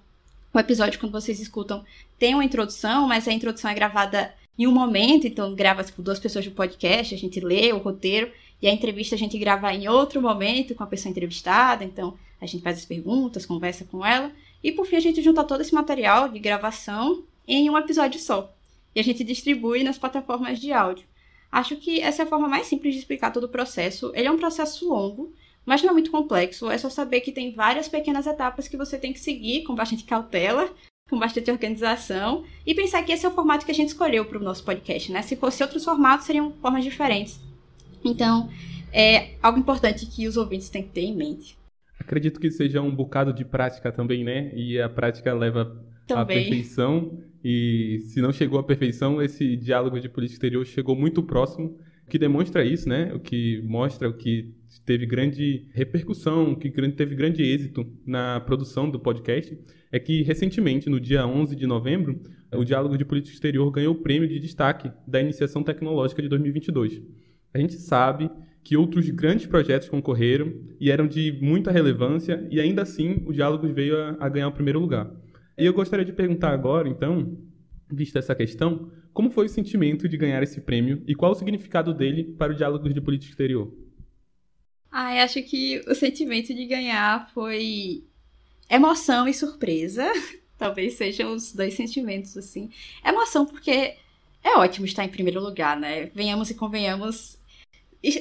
o 0.52 0.58
episódio, 0.58 0.98
quando 0.98 1.12
vocês 1.12 1.38
escutam, 1.38 1.84
tem 2.18 2.34
uma 2.34 2.44
introdução, 2.44 3.06
mas 3.06 3.28
a 3.28 3.32
introdução 3.32 3.70
é 3.70 3.74
gravada 3.74 4.34
em 4.58 4.66
um 4.66 4.72
momento, 4.72 5.26
então 5.26 5.54
grava 5.54 5.84
tipo, 5.84 6.00
duas 6.00 6.18
pessoas 6.18 6.44
do 6.44 6.52
podcast, 6.52 7.14
a 7.14 7.18
gente 7.18 7.40
lê 7.40 7.72
o 7.72 7.78
roteiro, 7.78 8.30
e 8.62 8.68
a 8.68 8.72
entrevista 8.72 9.14
a 9.14 9.18
gente 9.18 9.36
grava 9.36 9.74
em 9.74 9.88
outro 9.88 10.22
momento 10.22 10.74
com 10.74 10.82
a 10.82 10.86
pessoa 10.86 11.10
entrevistada, 11.10 11.84
então 11.84 12.16
a 12.40 12.46
gente 12.46 12.62
faz 12.62 12.78
as 12.78 12.84
perguntas, 12.84 13.44
conversa 13.44 13.84
com 13.84 14.06
ela, 14.06 14.32
e 14.62 14.72
por 14.72 14.86
fim 14.86 14.96
a 14.96 15.00
gente 15.00 15.20
junta 15.20 15.44
todo 15.44 15.60
esse 15.60 15.74
material 15.74 16.28
de 16.28 16.38
gravação 16.38 17.22
em 17.46 17.68
um 17.68 17.76
episódio 17.76 18.18
só. 18.18 18.50
E 18.94 19.00
a 19.00 19.04
gente 19.04 19.24
distribui 19.24 19.82
nas 19.82 19.98
plataformas 19.98 20.58
de 20.58 20.72
áudio. 20.72 21.04
Acho 21.52 21.76
que 21.76 22.00
essa 22.00 22.22
é 22.22 22.24
a 22.24 22.28
forma 22.28 22.48
mais 22.48 22.66
simples 22.66 22.94
de 22.94 23.00
explicar 23.00 23.30
todo 23.32 23.44
o 23.44 23.48
processo. 23.48 24.10
Ele 24.14 24.28
é 24.28 24.30
um 24.30 24.38
processo 24.38 24.88
longo, 24.88 25.32
mas 25.66 25.82
não 25.82 25.90
é 25.90 25.92
muito 25.92 26.10
complexo. 26.10 26.70
É 26.70 26.78
só 26.78 26.88
saber 26.88 27.20
que 27.20 27.32
tem 27.32 27.54
várias 27.54 27.88
pequenas 27.88 28.26
etapas 28.26 28.68
que 28.68 28.76
você 28.76 28.98
tem 28.98 29.12
que 29.12 29.20
seguir 29.20 29.64
com 29.64 29.74
bastante 29.74 30.04
cautela, 30.04 30.72
com 31.08 31.18
bastante 31.18 31.50
organização, 31.50 32.44
e 32.66 32.74
pensar 32.74 33.02
que 33.02 33.12
esse 33.12 33.26
é 33.26 33.28
o 33.28 33.32
formato 33.32 33.64
que 33.64 33.70
a 33.70 33.74
gente 33.74 33.88
escolheu 33.88 34.24
para 34.24 34.38
o 34.38 34.42
nosso 34.42 34.64
podcast, 34.64 35.12
né? 35.12 35.22
Se 35.22 35.36
fosse 35.36 35.62
outros 35.62 35.84
formatos, 35.84 36.26
seriam 36.26 36.52
formas 36.60 36.84
diferentes. 36.84 37.40
Então, 38.04 38.48
é 38.92 39.34
algo 39.42 39.58
importante 39.58 40.06
que 40.06 40.26
os 40.28 40.36
ouvintes 40.36 40.68
têm 40.68 40.82
que 40.82 40.90
ter 40.90 41.02
em 41.02 41.16
mente. 41.16 41.58
Acredito 41.98 42.38
que 42.38 42.50
seja 42.50 42.80
um 42.80 42.94
bocado 42.94 43.32
de 43.32 43.44
prática 43.44 43.90
também, 43.90 44.24
né? 44.24 44.52
E 44.54 44.80
a 44.80 44.88
prática 44.88 45.32
leva 45.32 45.64
também. 46.06 46.22
à 46.22 46.26
perfeição. 46.26 47.18
E 47.42 48.00
se 48.08 48.20
não 48.20 48.32
chegou 48.32 48.58
à 48.58 48.62
perfeição, 48.62 49.20
esse 49.20 49.56
diálogo 49.56 50.00
de 50.00 50.08
política 50.08 50.36
exterior 50.36 50.64
chegou 50.64 50.96
muito 50.96 51.22
próximo, 51.22 51.76
o 52.06 52.10
que 52.10 52.18
demonstra 52.18 52.64
isso, 52.64 52.88
né? 52.88 53.12
O 53.14 53.20
que 53.20 53.62
mostra 53.62 54.08
o 54.08 54.14
que 54.14 54.54
teve 54.80 55.06
grande 55.06 55.68
repercussão, 55.72 56.54
que 56.54 56.70
teve 56.70 57.14
grande 57.14 57.42
êxito 57.42 57.86
na 58.06 58.40
produção 58.40 58.88
do 58.90 58.98
podcast, 58.98 59.58
é 59.92 59.98
que 59.98 60.22
recentemente, 60.22 60.88
no 60.88 60.98
dia 60.98 61.26
11 61.26 61.54
de 61.54 61.66
novembro, 61.66 62.20
o 62.52 62.64
Diálogo 62.64 62.96
de 62.96 63.04
Política 63.04 63.34
Exterior 63.34 63.70
ganhou 63.70 63.94
o 63.94 64.02
prêmio 64.02 64.28
de 64.28 64.38
destaque 64.38 64.90
da 65.06 65.20
Iniciação 65.20 65.62
Tecnológica 65.62 66.22
de 66.22 66.28
2022. 66.28 67.02
A 67.52 67.58
gente 67.58 67.74
sabe 67.74 68.30
que 68.62 68.76
outros 68.76 69.08
grandes 69.10 69.46
projetos 69.46 69.88
concorreram 69.88 70.52
e 70.80 70.90
eram 70.90 71.06
de 71.06 71.38
muita 71.40 71.70
relevância, 71.70 72.46
e 72.50 72.58
ainda 72.60 72.82
assim 72.82 73.22
o 73.26 73.32
Diálogos 73.32 73.70
veio 73.70 73.96
a, 73.96 74.16
a 74.20 74.28
ganhar 74.28 74.48
o 74.48 74.52
primeiro 74.52 74.80
lugar. 74.80 75.10
E 75.56 75.64
eu 75.64 75.72
gostaria 75.72 76.04
de 76.04 76.12
perguntar 76.12 76.50
agora, 76.50 76.88
então, 76.88 77.38
vista 77.92 78.18
essa 78.18 78.34
questão, 78.34 78.90
como 79.12 79.30
foi 79.30 79.46
o 79.46 79.48
sentimento 79.48 80.08
de 80.08 80.16
ganhar 80.16 80.42
esse 80.42 80.60
prêmio 80.60 81.02
e 81.06 81.14
qual 81.14 81.32
o 81.32 81.34
significado 81.36 81.94
dele 81.94 82.34
para 82.36 82.52
o 82.52 82.56
Diálogos 82.56 82.92
de 82.92 83.00
Política 83.00 83.30
Exterior? 83.30 83.72
Eu 84.94 85.24
acho 85.24 85.42
que 85.42 85.82
o 85.88 85.94
sentimento 85.94 86.54
de 86.54 86.64
ganhar 86.66 87.28
foi 87.34 88.04
emoção 88.70 89.26
e 89.26 89.34
surpresa. 89.34 90.04
Talvez 90.56 90.94
sejam 90.94 91.34
os 91.34 91.52
dois 91.52 91.74
sentimentos, 91.74 92.36
assim. 92.36 92.70
Emoção, 93.04 93.44
porque 93.44 93.96
é 94.42 94.56
ótimo 94.56 94.86
estar 94.86 95.04
em 95.04 95.08
primeiro 95.08 95.40
lugar, 95.40 95.76
né? 95.76 96.06
Venhamos 96.14 96.48
e 96.50 96.54
convenhamos. 96.54 97.36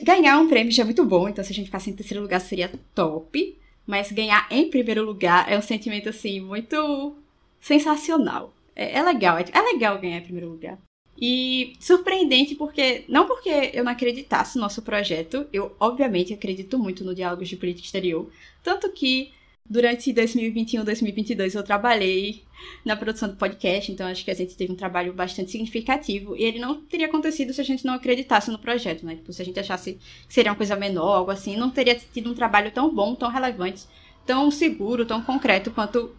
Ganhar 0.01 0.39
um 0.39 0.47
prêmio 0.47 0.71
já 0.71 0.81
é 0.81 0.85
muito 0.85 1.05
bom, 1.05 1.29
então 1.29 1.43
se 1.43 1.51
a 1.51 1.55
gente 1.55 1.65
ficasse 1.65 1.89
em 1.89 1.95
terceiro 1.95 2.23
lugar 2.23 2.39
seria 2.39 2.71
top. 2.95 3.57
Mas 3.85 4.11
ganhar 4.11 4.47
em 4.49 4.69
primeiro 4.69 5.03
lugar 5.03 5.51
é 5.51 5.57
um 5.57 5.61
sentimento, 5.61 6.09
assim, 6.09 6.39
muito 6.39 7.15
sensacional. 7.59 8.53
É, 8.75 8.97
é 8.97 9.03
legal, 9.03 9.37
é, 9.37 9.45
é 9.51 9.61
legal 9.61 9.99
ganhar 9.99 10.17
em 10.17 10.23
primeiro 10.23 10.49
lugar. 10.49 10.79
E 11.25 11.77
surpreendente 11.79 12.53
porque, 12.53 13.05
não 13.07 13.25
porque 13.25 13.71
eu 13.73 13.85
não 13.85 13.93
acreditasse 13.93 14.57
no 14.57 14.61
nosso 14.63 14.81
projeto, 14.81 15.47
eu 15.53 15.73
obviamente 15.79 16.33
acredito 16.33 16.77
muito 16.77 17.05
no 17.05 17.15
Diálogos 17.15 17.47
de 17.47 17.55
Política 17.55 17.85
Exterior, 17.85 18.29
tanto 18.61 18.91
que 18.91 19.31
durante 19.65 20.11
2021 20.11 20.83
2022 20.83 21.55
eu 21.55 21.63
trabalhei 21.63 22.43
na 22.83 22.97
produção 22.97 23.29
do 23.29 23.37
podcast, 23.37 23.89
então 23.89 24.05
acho 24.05 24.25
que 24.25 24.31
a 24.31 24.33
gente 24.33 24.57
teve 24.57 24.73
um 24.73 24.75
trabalho 24.75 25.13
bastante 25.13 25.51
significativo 25.51 26.35
e 26.35 26.43
ele 26.43 26.59
não 26.59 26.81
teria 26.81 27.05
acontecido 27.05 27.53
se 27.53 27.61
a 27.61 27.63
gente 27.63 27.85
não 27.85 27.93
acreditasse 27.93 28.51
no 28.51 28.59
projeto, 28.59 29.05
né? 29.05 29.15
Tipo, 29.15 29.31
se 29.31 29.41
a 29.41 29.45
gente 29.45 29.57
achasse 29.57 29.93
que 30.27 30.33
seria 30.33 30.51
uma 30.51 30.57
coisa 30.57 30.75
menor, 30.75 31.19
algo 31.19 31.31
assim, 31.31 31.55
não 31.55 31.69
teria 31.69 31.95
tido 31.95 32.31
um 32.31 32.35
trabalho 32.35 32.69
tão 32.69 32.93
bom, 32.93 33.15
tão 33.15 33.29
relevante, 33.29 33.85
tão 34.25 34.51
seguro, 34.51 35.05
tão 35.05 35.21
concreto 35.21 35.71
quanto 35.71 36.13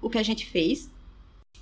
o 0.00 0.08
que 0.08 0.18
a 0.18 0.22
gente 0.22 0.46
fez. 0.46 0.93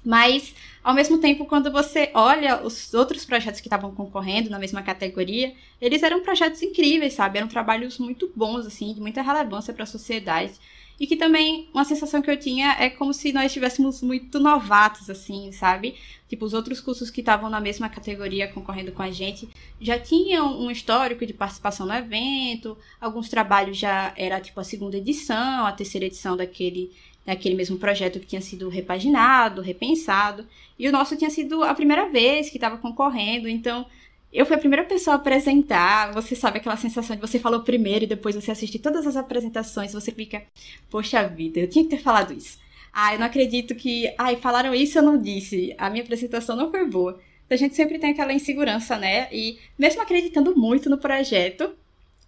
Mas, 0.05 0.55
ao 0.83 0.95
mesmo 0.95 1.19
tempo, 1.19 1.45
quando 1.45 1.71
você 1.71 2.11
olha 2.13 2.63
os 2.63 2.93
outros 2.93 3.25
projetos 3.25 3.61
que 3.61 3.69
estavam 3.69 3.95
concorrendo 3.95 4.51
na 4.51 4.59
mesma 4.59 4.83
categoria, 4.83 5.55
eles 5.81 6.03
eram 6.03 6.23
projetos 6.23 6.63
incríveis, 6.63 7.15
sabe? 7.15 7.39
Eram 7.39 7.49
trabalhos 7.49 7.99
muito 7.99 8.31
bons, 8.35 8.67
assim, 8.67 8.93
de 8.93 9.01
muita 9.01 9.23
relevância 9.23 9.73
para 9.73 9.85
a 9.85 9.87
sociedade. 9.87 10.53
E 11.01 11.07
que 11.07 11.17
também, 11.17 11.69
uma 11.73 11.85
sensação 11.85 12.21
que 12.21 12.31
eu 12.31 12.37
tinha 12.37 12.77
é 12.79 12.89
como 12.89 13.13
se 13.13 13.33
nós 13.33 13.47
estivéssemos 13.47 14.03
muito 14.03 14.39
novatos, 14.39 15.09
assim, 15.09 15.51
sabe? 15.51 15.97
Tipo, 16.29 16.45
os 16.45 16.55
outros 16.55 16.81
cursos 16.81 17.11
que 17.11 17.21
estavam 17.21 17.51
na 17.51 17.61
mesma 17.61 17.89
categoria 17.89 18.47
concorrendo 18.47 18.93
com 18.93 19.03
a 19.03 19.11
gente 19.11 19.49
já 19.81 19.99
tinham 19.99 20.61
um 20.61 20.71
histórico 20.71 21.27
de 21.27 21.33
participação 21.33 21.87
no 21.87 21.93
evento, 21.93 22.77
alguns 23.01 23.29
trabalhos 23.29 23.79
já 23.79 24.13
era, 24.17 24.41
tipo, 24.41 24.61
a 24.61 24.65
segunda 24.65 24.97
edição, 24.97 25.67
a 25.67 25.73
terceira 25.73 26.07
edição 26.07 26.37
daquele 26.37 26.93
daquele 27.25 27.55
mesmo 27.55 27.79
projeto 27.79 28.19
que 28.19 28.27
tinha 28.27 28.41
sido 28.41 28.69
repaginado, 28.69 29.63
repensado, 29.63 30.47
e 30.79 30.89
o 30.89 30.93
nosso 30.93 31.17
tinha 31.17 31.31
sido 31.31 31.63
a 31.63 31.75
primeira 31.75 32.09
vez 32.09 32.51
que 32.51 32.57
estava 32.57 32.77
concorrendo, 32.79 33.49
então 33.49 33.87
eu 34.33 34.47
fui 34.47 34.57
a 34.57 34.59
primeira 34.59 34.85
pessoa 34.85 35.15
a 35.15 35.19
apresentar, 35.19 36.13
você 36.13 36.35
sabe 36.35 36.59
aquela 36.59 36.77
sensação 36.77 37.15
de 37.15 37.21
você 37.21 37.39
falou 37.39 37.61
primeiro 37.61 38.05
e 38.05 38.09
depois 38.09 38.35
você 38.35 38.51
assiste 38.51 38.79
todas 38.79 39.07
as 39.07 39.17
apresentações, 39.17 39.93
você 39.93 40.11
fica, 40.11 40.43
poxa 40.91 41.29
vida, 41.29 41.61
eu 41.61 41.69
tinha 41.69 41.85
que 41.85 41.91
ter 41.91 42.03
falado 42.03 42.33
isso. 42.33 42.59
Ah, 42.93 43.15
eu 43.15 43.19
não 43.19 43.27
acredito 43.27 43.75
que, 43.75 44.13
ai, 44.19 44.37
falaram 44.37 44.75
isso 44.75 44.99
eu 44.99 45.03
não 45.03 45.19
disse, 45.19 45.75
a 45.79 45.91
minha 45.91 46.03
apresentação 46.03 46.57
não 46.57 46.71
foi 46.71 46.87
boa. 46.89 47.21
Então 47.47 47.55
a 47.55 47.59
gente 47.59 47.77
sempre 47.77 47.99
tem 47.99 48.11
aquela 48.11 48.33
insegurança, 48.33 48.97
né? 48.99 49.29
E 49.31 49.59
mesmo 49.79 50.01
acreditando 50.01 50.57
muito 50.57 50.89
no 50.89 50.99
projeto, 50.99 51.75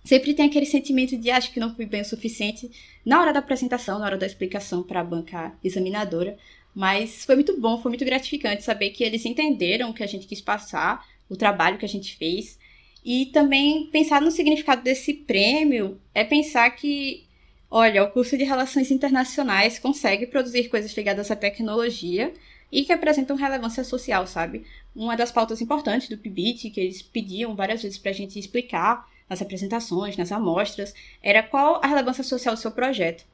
sempre 0.05 0.35
tem 0.35 0.47
aquele 0.47 0.67
sentimento 0.67 1.17
de 1.17 1.31
acho 1.31 1.51
que 1.51 1.59
não 1.59 1.75
fui 1.75 1.87
bem 1.87 2.03
o 2.03 2.05
suficiente 2.05 2.71
na 3.05 3.21
hora 3.21 3.33
da 3.33 3.39
apresentação, 3.39 3.99
na 3.99 4.05
hora 4.05 4.19
da 4.19 4.27
explicação 4.27 4.83
para 4.83 5.01
a 5.01 5.05
banca 5.05 5.53
examinadora. 5.65 6.37
Mas 6.75 7.25
foi 7.25 7.37
muito 7.37 7.59
bom, 7.59 7.81
foi 7.81 7.91
muito 7.91 8.05
gratificante 8.05 8.63
saber 8.63 8.91
que 8.91 9.03
eles 9.03 9.25
entenderam 9.25 9.91
o 9.91 9.95
que 9.95 10.03
a 10.03 10.07
gente 10.07 10.27
quis 10.27 10.41
passar, 10.41 11.07
o 11.29 11.37
trabalho 11.37 11.79
que 11.79 11.85
a 11.85 11.89
gente 11.89 12.17
fez. 12.17 12.59
E 13.05 13.27
também 13.27 13.87
pensar 13.87 14.21
no 14.21 14.31
significado 14.31 14.83
desse 14.83 15.13
prêmio 15.13 16.01
é 16.15 16.25
pensar 16.25 16.69
que, 16.71 17.25
olha, 17.71 18.03
o 18.03 18.11
curso 18.11 18.37
de 18.37 18.45
Relações 18.45 18.91
Internacionais 18.91 19.79
consegue 19.79 20.27
produzir 20.27 20.69
coisas 20.69 20.95
ligadas 20.97 21.31
à 21.31 21.37
tecnologia 21.37 22.33
e 22.73 22.85
que 22.85 22.93
apresentam 22.93 23.37
relevância 23.37 23.85
social, 23.85 24.27
sabe? 24.27 24.65
Uma 24.97 25.17
das 25.17 25.31
pautas 25.31 25.61
importantes 25.61 26.09
do 26.09 26.19
PIBIT, 26.19 26.71
que 26.71 26.81
eles 26.81 27.03
pediam 27.03 27.55
várias 27.55 27.83
vezes 27.83 27.99
para 27.99 28.11
a 28.11 28.15
gente 28.15 28.39
explicar, 28.39 29.09
nas 29.29 29.43
apresentações, 29.43 30.17
nas 30.17 30.33
amostras, 30.33 30.95
era 31.23 31.43
qual 31.43 31.81
a 31.83 31.87
relevância 31.87 32.25
social 32.25 32.55
do 32.55 32.61
seu 32.61 32.71
projeto. 32.71 33.25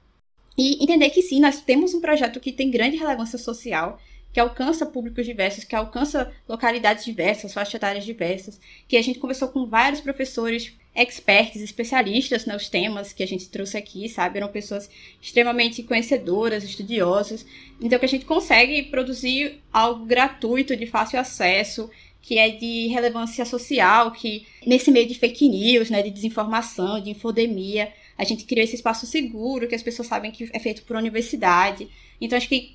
E 0.57 0.83
entender 0.83 1.11
que 1.11 1.23
sim, 1.23 1.41
nós 1.41 1.61
temos 1.61 1.95
um 1.95 2.01
projeto 2.01 2.41
que 2.41 2.53
tem 2.53 2.71
grande 2.71 2.97
relevância 2.97 3.39
social, 3.39 3.99
que 4.33 4.39
alcança 4.39 4.87
públicos 4.87 5.27
diversos, 5.27 5.65
que 5.65 5.75
alcança 5.75 6.33
localidades 6.49 7.05
diversas, 7.05 7.53
faixas 7.53 7.75
etárias 7.75 8.05
diversas, 8.05 8.61
que 8.87 8.97
a 8.97 9.03
gente 9.03 9.19
conversou 9.19 9.49
com 9.49 9.67
vários 9.67 10.01
professores 10.01 10.73
experts, 10.95 11.63
especialistas 11.63 12.47
nos 12.47 12.69
temas 12.69 13.13
que 13.13 13.23
a 13.23 13.27
gente 13.27 13.49
trouxe 13.49 13.77
aqui, 13.77 14.09
sabe? 14.09 14.39
Eram 14.39 14.49
pessoas 14.49 14.91
extremamente 15.21 15.83
conhecedoras, 15.83 16.65
estudiosas. 16.65 17.47
Então 17.81 17.99
que 17.99 18.05
a 18.05 18.09
gente 18.09 18.25
consegue 18.25 18.85
produzir 18.85 19.61
algo 19.73 20.05
gratuito, 20.05 20.77
de 20.77 20.87
fácil 20.87 21.19
acesso, 21.19 21.91
que 22.23 22.39
é 22.39 22.51
de 22.51 22.89
relevância 22.89 23.45
social, 23.45 24.11
que 24.13 24.47
nesse 24.67 24.91
meio 24.91 25.07
de 25.07 25.15
fake 25.15 25.49
news, 25.49 25.91
né, 25.91 26.03
de 26.03 26.11
desinformação, 26.11 27.01
de 27.01 27.11
infodemia, 27.11 27.93
a 28.17 28.25
gente 28.25 28.45
criou 28.45 28.63
esse 28.63 28.75
espaço 28.75 29.07
seguro, 29.07 29.67
que 29.67 29.75
as 29.75 29.83
pessoas 29.83 30.09
sabem 30.09 30.31
que 30.31 30.49
é 30.53 30.59
feito 30.59 30.83
por 30.83 30.97
universidade. 30.97 31.89
Então, 32.21 32.37
acho 32.37 32.49
que 32.49 32.75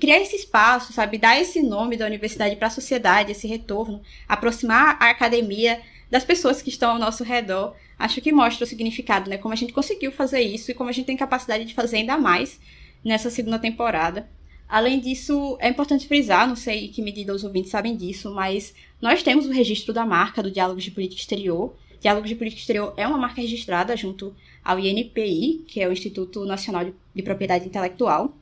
criar 0.00 0.20
esse 0.20 0.36
espaço, 0.36 0.92
sabe, 0.92 1.18
dar 1.18 1.38
esse 1.38 1.62
nome 1.62 1.96
da 1.96 2.06
universidade 2.06 2.56
para 2.56 2.68
a 2.68 2.70
sociedade, 2.70 3.32
esse 3.32 3.46
retorno, 3.46 4.00
aproximar 4.26 4.96
a 5.00 5.10
academia 5.10 5.80
das 6.10 6.24
pessoas 6.24 6.62
que 6.62 6.70
estão 6.70 6.92
ao 6.92 6.98
nosso 6.98 7.22
redor, 7.22 7.76
acho 7.98 8.20
que 8.20 8.32
mostra 8.32 8.64
o 8.64 8.66
significado, 8.66 9.28
né, 9.28 9.36
como 9.36 9.52
a 9.52 9.56
gente 9.56 9.72
conseguiu 9.72 10.10
fazer 10.12 10.40
isso 10.40 10.70
e 10.70 10.74
como 10.74 10.88
a 10.88 10.92
gente 10.92 11.06
tem 11.06 11.16
capacidade 11.16 11.64
de 11.64 11.74
fazer 11.74 11.98
ainda 11.98 12.16
mais 12.16 12.58
nessa 13.04 13.30
segunda 13.30 13.58
temporada. 13.58 14.28
Além 14.68 14.98
disso, 14.98 15.56
é 15.60 15.68
importante 15.68 16.08
frisar, 16.08 16.48
não 16.48 16.56
sei 16.56 16.88
que 16.88 17.00
medida 17.00 17.32
os 17.32 17.44
ouvintes 17.44 17.70
sabem 17.70 17.96
disso, 17.96 18.34
mas 18.34 18.74
nós 19.00 19.22
temos 19.22 19.46
o 19.46 19.52
registro 19.52 19.94
da 19.94 20.04
marca 20.04 20.42
do 20.42 20.50
Diálogos 20.50 20.82
de 20.82 20.90
Política 20.90 21.20
Exterior. 21.20 21.72
Diálogos 22.00 22.28
de 22.28 22.34
Política 22.34 22.60
Exterior 22.60 22.92
é 22.96 23.06
uma 23.06 23.18
marca 23.18 23.40
registrada 23.40 23.96
junto 23.96 24.34
ao 24.64 24.78
INPI, 24.78 25.64
que 25.68 25.80
é 25.80 25.88
o 25.88 25.92
Instituto 25.92 26.44
Nacional 26.44 26.90
de 27.14 27.22
Propriedade 27.22 27.66
Intelectual. 27.66 28.34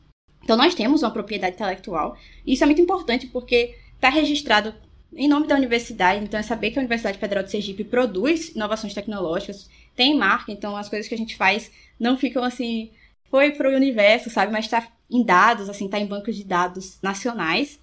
Então, 0.42 0.56
nós 0.56 0.74
temos 0.74 1.02
uma 1.02 1.10
propriedade 1.10 1.54
intelectual. 1.56 2.16
E 2.46 2.52
isso 2.52 2.62
é 2.62 2.66
muito 2.66 2.80
importante 2.80 3.26
porque 3.26 3.74
está 3.94 4.08
registrado 4.08 4.74
em 5.16 5.28
nome 5.28 5.46
da 5.46 5.54
universidade. 5.54 6.24
Então, 6.24 6.40
é 6.40 6.42
saber 6.42 6.70
que 6.70 6.78
a 6.78 6.82
Universidade 6.82 7.18
Federal 7.18 7.44
de 7.44 7.50
Sergipe 7.50 7.84
produz 7.84 8.50
inovações 8.50 8.94
tecnológicas, 8.94 9.68
tem 9.94 10.16
marca, 10.16 10.50
então 10.50 10.76
as 10.76 10.88
coisas 10.88 11.08
que 11.08 11.14
a 11.14 11.18
gente 11.18 11.36
faz 11.36 11.70
não 12.00 12.16
ficam 12.16 12.42
assim, 12.42 12.90
foi 13.34 13.50
para 13.50 13.68
o 13.68 13.74
universo, 13.74 14.30
sabe? 14.30 14.52
Mas 14.52 14.66
está 14.66 14.86
em 15.10 15.24
dados, 15.24 15.68
assim, 15.68 15.88
tá 15.88 15.98
em 15.98 16.06
bancos 16.06 16.36
de 16.36 16.44
dados 16.44 16.98
nacionais. 17.02 17.80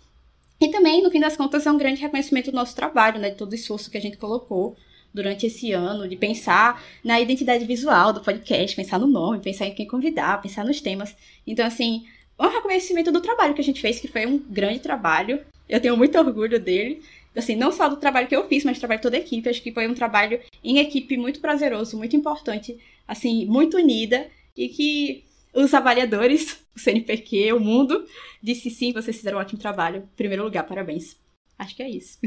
E 0.61 0.69
também, 0.69 1.03
no 1.03 1.11
fim 1.11 1.19
das 1.19 1.35
contas, 1.35 1.67
é 1.67 1.71
um 1.71 1.77
grande 1.77 1.99
reconhecimento 1.99 2.51
do 2.51 2.55
nosso 2.55 2.73
trabalho, 2.73 3.19
né? 3.19 3.31
De 3.31 3.35
todo 3.35 3.51
o 3.51 3.55
esforço 3.55 3.91
que 3.91 3.97
a 3.97 4.01
gente 4.01 4.15
colocou 4.15 4.77
durante 5.13 5.47
esse 5.47 5.73
ano, 5.73 6.07
de 6.07 6.15
pensar 6.15 6.81
na 7.03 7.19
identidade 7.19 7.65
visual 7.65 8.13
do 8.13 8.21
podcast, 8.21 8.77
pensar 8.77 8.97
no 8.97 9.07
nome, 9.07 9.39
pensar 9.39 9.65
em 9.65 9.75
quem 9.75 9.85
convidar, 9.85 10.41
pensar 10.41 10.63
nos 10.63 10.79
temas. 10.79 11.13
Então, 11.45 11.65
assim, 11.65 12.05
um 12.39 12.47
reconhecimento 12.47 13.11
do 13.11 13.19
trabalho 13.19 13.53
que 13.53 13.59
a 13.59 13.65
gente 13.65 13.81
fez, 13.81 13.99
que 13.99 14.07
foi 14.07 14.25
um 14.25 14.37
grande 14.37 14.79
trabalho. 14.79 15.41
Eu 15.67 15.81
tenho 15.81 15.97
muito 15.97 16.17
orgulho 16.17 16.61
dele. 16.61 17.01
Assim, 17.35 17.57
não 17.57 17.73
só 17.73 17.89
do 17.89 17.97
trabalho 17.97 18.29
que 18.29 18.35
eu 18.37 18.47
fiz, 18.47 18.63
mas 18.63 18.77
do 18.77 18.79
trabalho 18.79 18.99
de 18.99 19.03
toda 19.03 19.17
a 19.17 19.19
equipe. 19.19 19.49
Acho 19.49 19.61
que 19.61 19.73
foi 19.73 19.85
um 19.85 19.93
trabalho 19.93 20.39
em 20.63 20.77
equipe 20.77 21.17
muito 21.17 21.41
prazeroso, 21.41 21.97
muito 21.97 22.15
importante, 22.15 22.79
assim, 23.05 23.45
muito 23.47 23.75
unida 23.75 24.27
e 24.55 24.69
que 24.69 25.29
os 25.53 25.73
avaliadores, 25.73 26.65
o 26.75 26.79
CNPq, 26.79 27.53
o 27.53 27.59
mundo, 27.59 28.05
disse 28.41 28.69
sim, 28.69 28.93
vocês 28.93 29.17
fizeram 29.17 29.37
um 29.37 29.41
ótimo 29.41 29.59
trabalho. 29.59 30.07
Primeiro 30.15 30.43
lugar, 30.43 30.65
parabéns. 30.65 31.19
Acho 31.57 31.75
que 31.75 31.83
é 31.83 31.89
isso. 31.89 32.19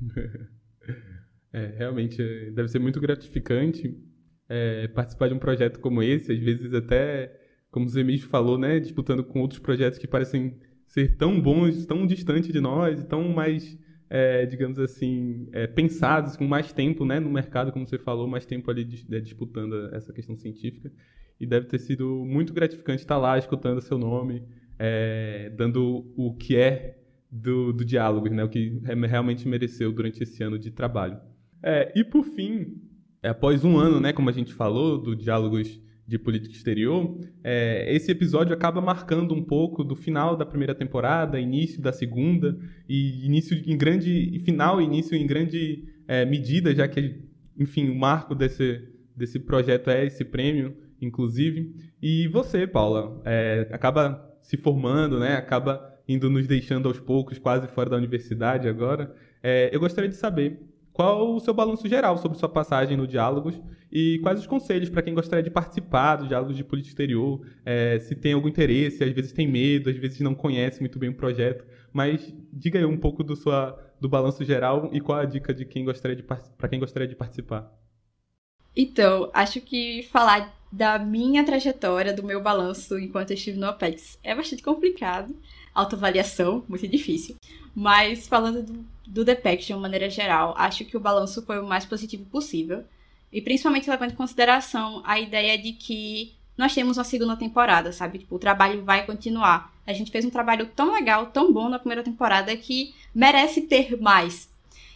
é, 1.52 1.66
realmente, 1.76 2.16
deve 2.52 2.68
ser 2.68 2.78
muito 2.78 3.00
gratificante 3.00 3.96
é, 4.48 4.88
participar 4.88 5.28
de 5.28 5.34
um 5.34 5.38
projeto 5.38 5.80
como 5.80 6.02
esse, 6.02 6.32
às 6.32 6.38
vezes 6.38 6.72
até, 6.74 7.34
como 7.70 7.88
você 7.88 8.02
mesmo 8.02 8.28
falou, 8.28 8.58
né, 8.58 8.78
disputando 8.80 9.24
com 9.24 9.40
outros 9.40 9.60
projetos 9.60 9.98
que 9.98 10.06
parecem 10.06 10.58
ser 10.86 11.16
tão 11.16 11.40
bons, 11.40 11.86
tão 11.86 12.06
distantes 12.06 12.52
de 12.52 12.60
nós, 12.60 13.04
tão 13.04 13.28
mais 13.28 13.78
é, 14.08 14.46
digamos 14.46 14.78
assim, 14.78 15.48
é, 15.52 15.66
pensados 15.66 16.36
com 16.36 16.46
mais 16.46 16.72
tempo 16.72 17.04
né, 17.04 17.18
no 17.18 17.30
mercado, 17.30 17.72
como 17.72 17.86
você 17.86 17.98
falou, 17.98 18.28
mais 18.28 18.46
tempo 18.46 18.70
ali 18.70 18.86
é, 19.10 19.20
disputando 19.20 19.92
essa 19.92 20.12
questão 20.12 20.36
científica. 20.36 20.92
E 21.40 21.46
deve 21.46 21.66
ter 21.66 21.78
sido 21.78 22.24
muito 22.24 22.52
gratificante 22.52 23.02
estar 23.02 23.18
lá, 23.18 23.36
escutando 23.36 23.80
seu 23.80 23.98
nome, 23.98 24.42
é, 24.78 25.50
dando 25.56 26.12
o 26.16 26.34
que 26.34 26.56
é 26.56 26.98
do, 27.30 27.72
do 27.72 27.84
diálogo, 27.84 28.28
né, 28.28 28.44
o 28.44 28.48
que 28.48 28.80
realmente 28.84 29.48
mereceu 29.48 29.92
durante 29.92 30.22
esse 30.22 30.42
ano 30.42 30.58
de 30.58 30.70
trabalho. 30.70 31.18
É, 31.62 31.92
e 31.96 32.04
por 32.04 32.24
fim, 32.24 32.80
após 33.22 33.64
um 33.64 33.76
ano, 33.76 34.00
né, 34.00 34.12
como 34.12 34.30
a 34.30 34.32
gente 34.32 34.52
falou, 34.52 34.98
do 34.98 35.16
Diálogos 35.16 35.82
de 36.06 36.18
política 36.18 36.54
exterior, 36.54 37.18
é, 37.42 37.92
esse 37.94 38.10
episódio 38.10 38.52
acaba 38.52 38.80
marcando 38.80 39.34
um 39.34 39.42
pouco 39.42 39.82
do 39.82 39.96
final 39.96 40.36
da 40.36 40.44
primeira 40.44 40.74
temporada, 40.74 41.40
início 41.40 41.80
da 41.80 41.92
segunda, 41.92 42.58
e 42.86 43.24
início 43.24 43.56
em 43.66 43.76
grande. 43.76 44.38
final 44.40 44.80
início 44.80 45.16
em 45.16 45.26
grande 45.26 45.88
é, 46.06 46.24
medida, 46.26 46.74
já 46.74 46.86
que, 46.86 47.22
enfim, 47.58 47.88
o 47.88 47.98
marco 47.98 48.34
desse, 48.34 48.86
desse 49.16 49.38
projeto 49.40 49.88
é 49.88 50.04
esse 50.04 50.24
prêmio, 50.24 50.76
inclusive. 51.00 51.74
E 52.00 52.28
você, 52.28 52.66
Paula, 52.66 53.20
é, 53.24 53.68
acaba 53.72 54.36
se 54.42 54.56
formando, 54.56 55.18
né? 55.18 55.36
Acaba 55.36 55.94
indo 56.06 56.28
nos 56.28 56.46
deixando 56.46 56.88
aos 56.88 57.00
poucos, 57.00 57.38
quase 57.38 57.66
fora 57.68 57.90
da 57.90 57.96
universidade 57.96 58.68
agora. 58.68 59.14
É, 59.42 59.70
eu 59.72 59.80
gostaria 59.80 60.08
de 60.08 60.16
saber 60.16 60.60
qual 60.92 61.34
o 61.34 61.40
seu 61.40 61.52
balanço 61.52 61.88
geral 61.88 62.16
sobre 62.18 62.38
sua 62.38 62.48
passagem 62.48 62.96
no 62.96 63.06
Diálogos 63.06 63.60
e 63.90 64.20
quais 64.22 64.38
os 64.38 64.46
conselhos 64.46 64.88
para 64.88 65.02
quem 65.02 65.12
gostaria 65.12 65.42
de 65.42 65.50
participar 65.50 66.16
do 66.16 66.28
Diálogos 66.28 66.56
de 66.56 66.62
Política 66.62 66.92
Exterior, 66.92 67.44
é, 67.64 67.98
se 67.98 68.14
tem 68.14 68.32
algum 68.32 68.48
interesse, 68.48 69.02
às 69.02 69.10
vezes 69.10 69.32
tem 69.32 69.48
medo, 69.50 69.90
às 69.90 69.96
vezes 69.96 70.20
não 70.20 70.34
conhece 70.34 70.80
muito 70.80 70.98
bem 70.98 71.10
o 71.10 71.14
projeto, 71.14 71.64
mas 71.92 72.32
diga 72.52 72.78
aí 72.78 72.84
um 72.84 72.96
pouco 72.96 73.24
do, 73.24 73.34
sua, 73.34 73.76
do 74.00 74.08
balanço 74.08 74.44
geral 74.44 74.88
e 74.92 75.00
qual 75.00 75.18
a 75.18 75.24
dica 75.24 75.52
de 75.52 75.64
quem 75.64 75.84
gostaria 75.84 76.16
de 76.16 76.22
para 76.22 76.68
quem 76.68 76.78
gostaria 76.78 77.08
de 77.08 77.16
participar. 77.16 77.72
Então, 78.76 79.30
acho 79.32 79.60
que 79.60 80.02
falar 80.04 80.52
da 80.74 80.98
minha 80.98 81.44
trajetória, 81.44 82.12
do 82.12 82.24
meu 82.24 82.42
balanço 82.42 82.98
enquanto 82.98 83.30
eu 83.30 83.34
estive 83.34 83.56
no 83.56 83.68
OPEX 83.68 84.18
é 84.24 84.34
bastante 84.34 84.60
complicado, 84.60 85.34
autoavaliação, 85.72 86.64
muito 86.68 86.88
difícil. 86.88 87.36
Mas 87.72 88.26
falando 88.26 88.60
do, 88.60 88.84
do 89.06 89.24
DPEC 89.24 89.66
de 89.66 89.72
uma 89.72 89.82
maneira 89.82 90.10
geral, 90.10 90.52
acho 90.58 90.84
que 90.84 90.96
o 90.96 91.00
balanço 91.00 91.42
foi 91.42 91.60
o 91.60 91.66
mais 91.66 91.84
positivo 91.84 92.24
possível. 92.24 92.82
E 93.32 93.40
principalmente 93.40 93.88
levando 93.88 94.12
em 94.12 94.16
consideração 94.16 95.00
a 95.04 95.20
ideia 95.20 95.56
de 95.56 95.72
que 95.72 96.32
nós 96.58 96.74
temos 96.74 96.96
uma 96.96 97.04
segunda 97.04 97.36
temporada, 97.36 97.92
sabe? 97.92 98.18
Tipo, 98.18 98.34
o 98.34 98.40
trabalho 98.40 98.84
vai 98.84 99.06
continuar. 99.06 99.72
A 99.86 99.92
gente 99.92 100.10
fez 100.10 100.24
um 100.24 100.30
trabalho 100.30 100.66
tão 100.74 100.92
legal, 100.92 101.26
tão 101.26 101.52
bom 101.52 101.68
na 101.68 101.78
primeira 101.78 102.02
temporada 102.02 102.56
que 102.56 102.92
merece 103.14 103.62
ter 103.62 104.00
mais. 104.00 104.48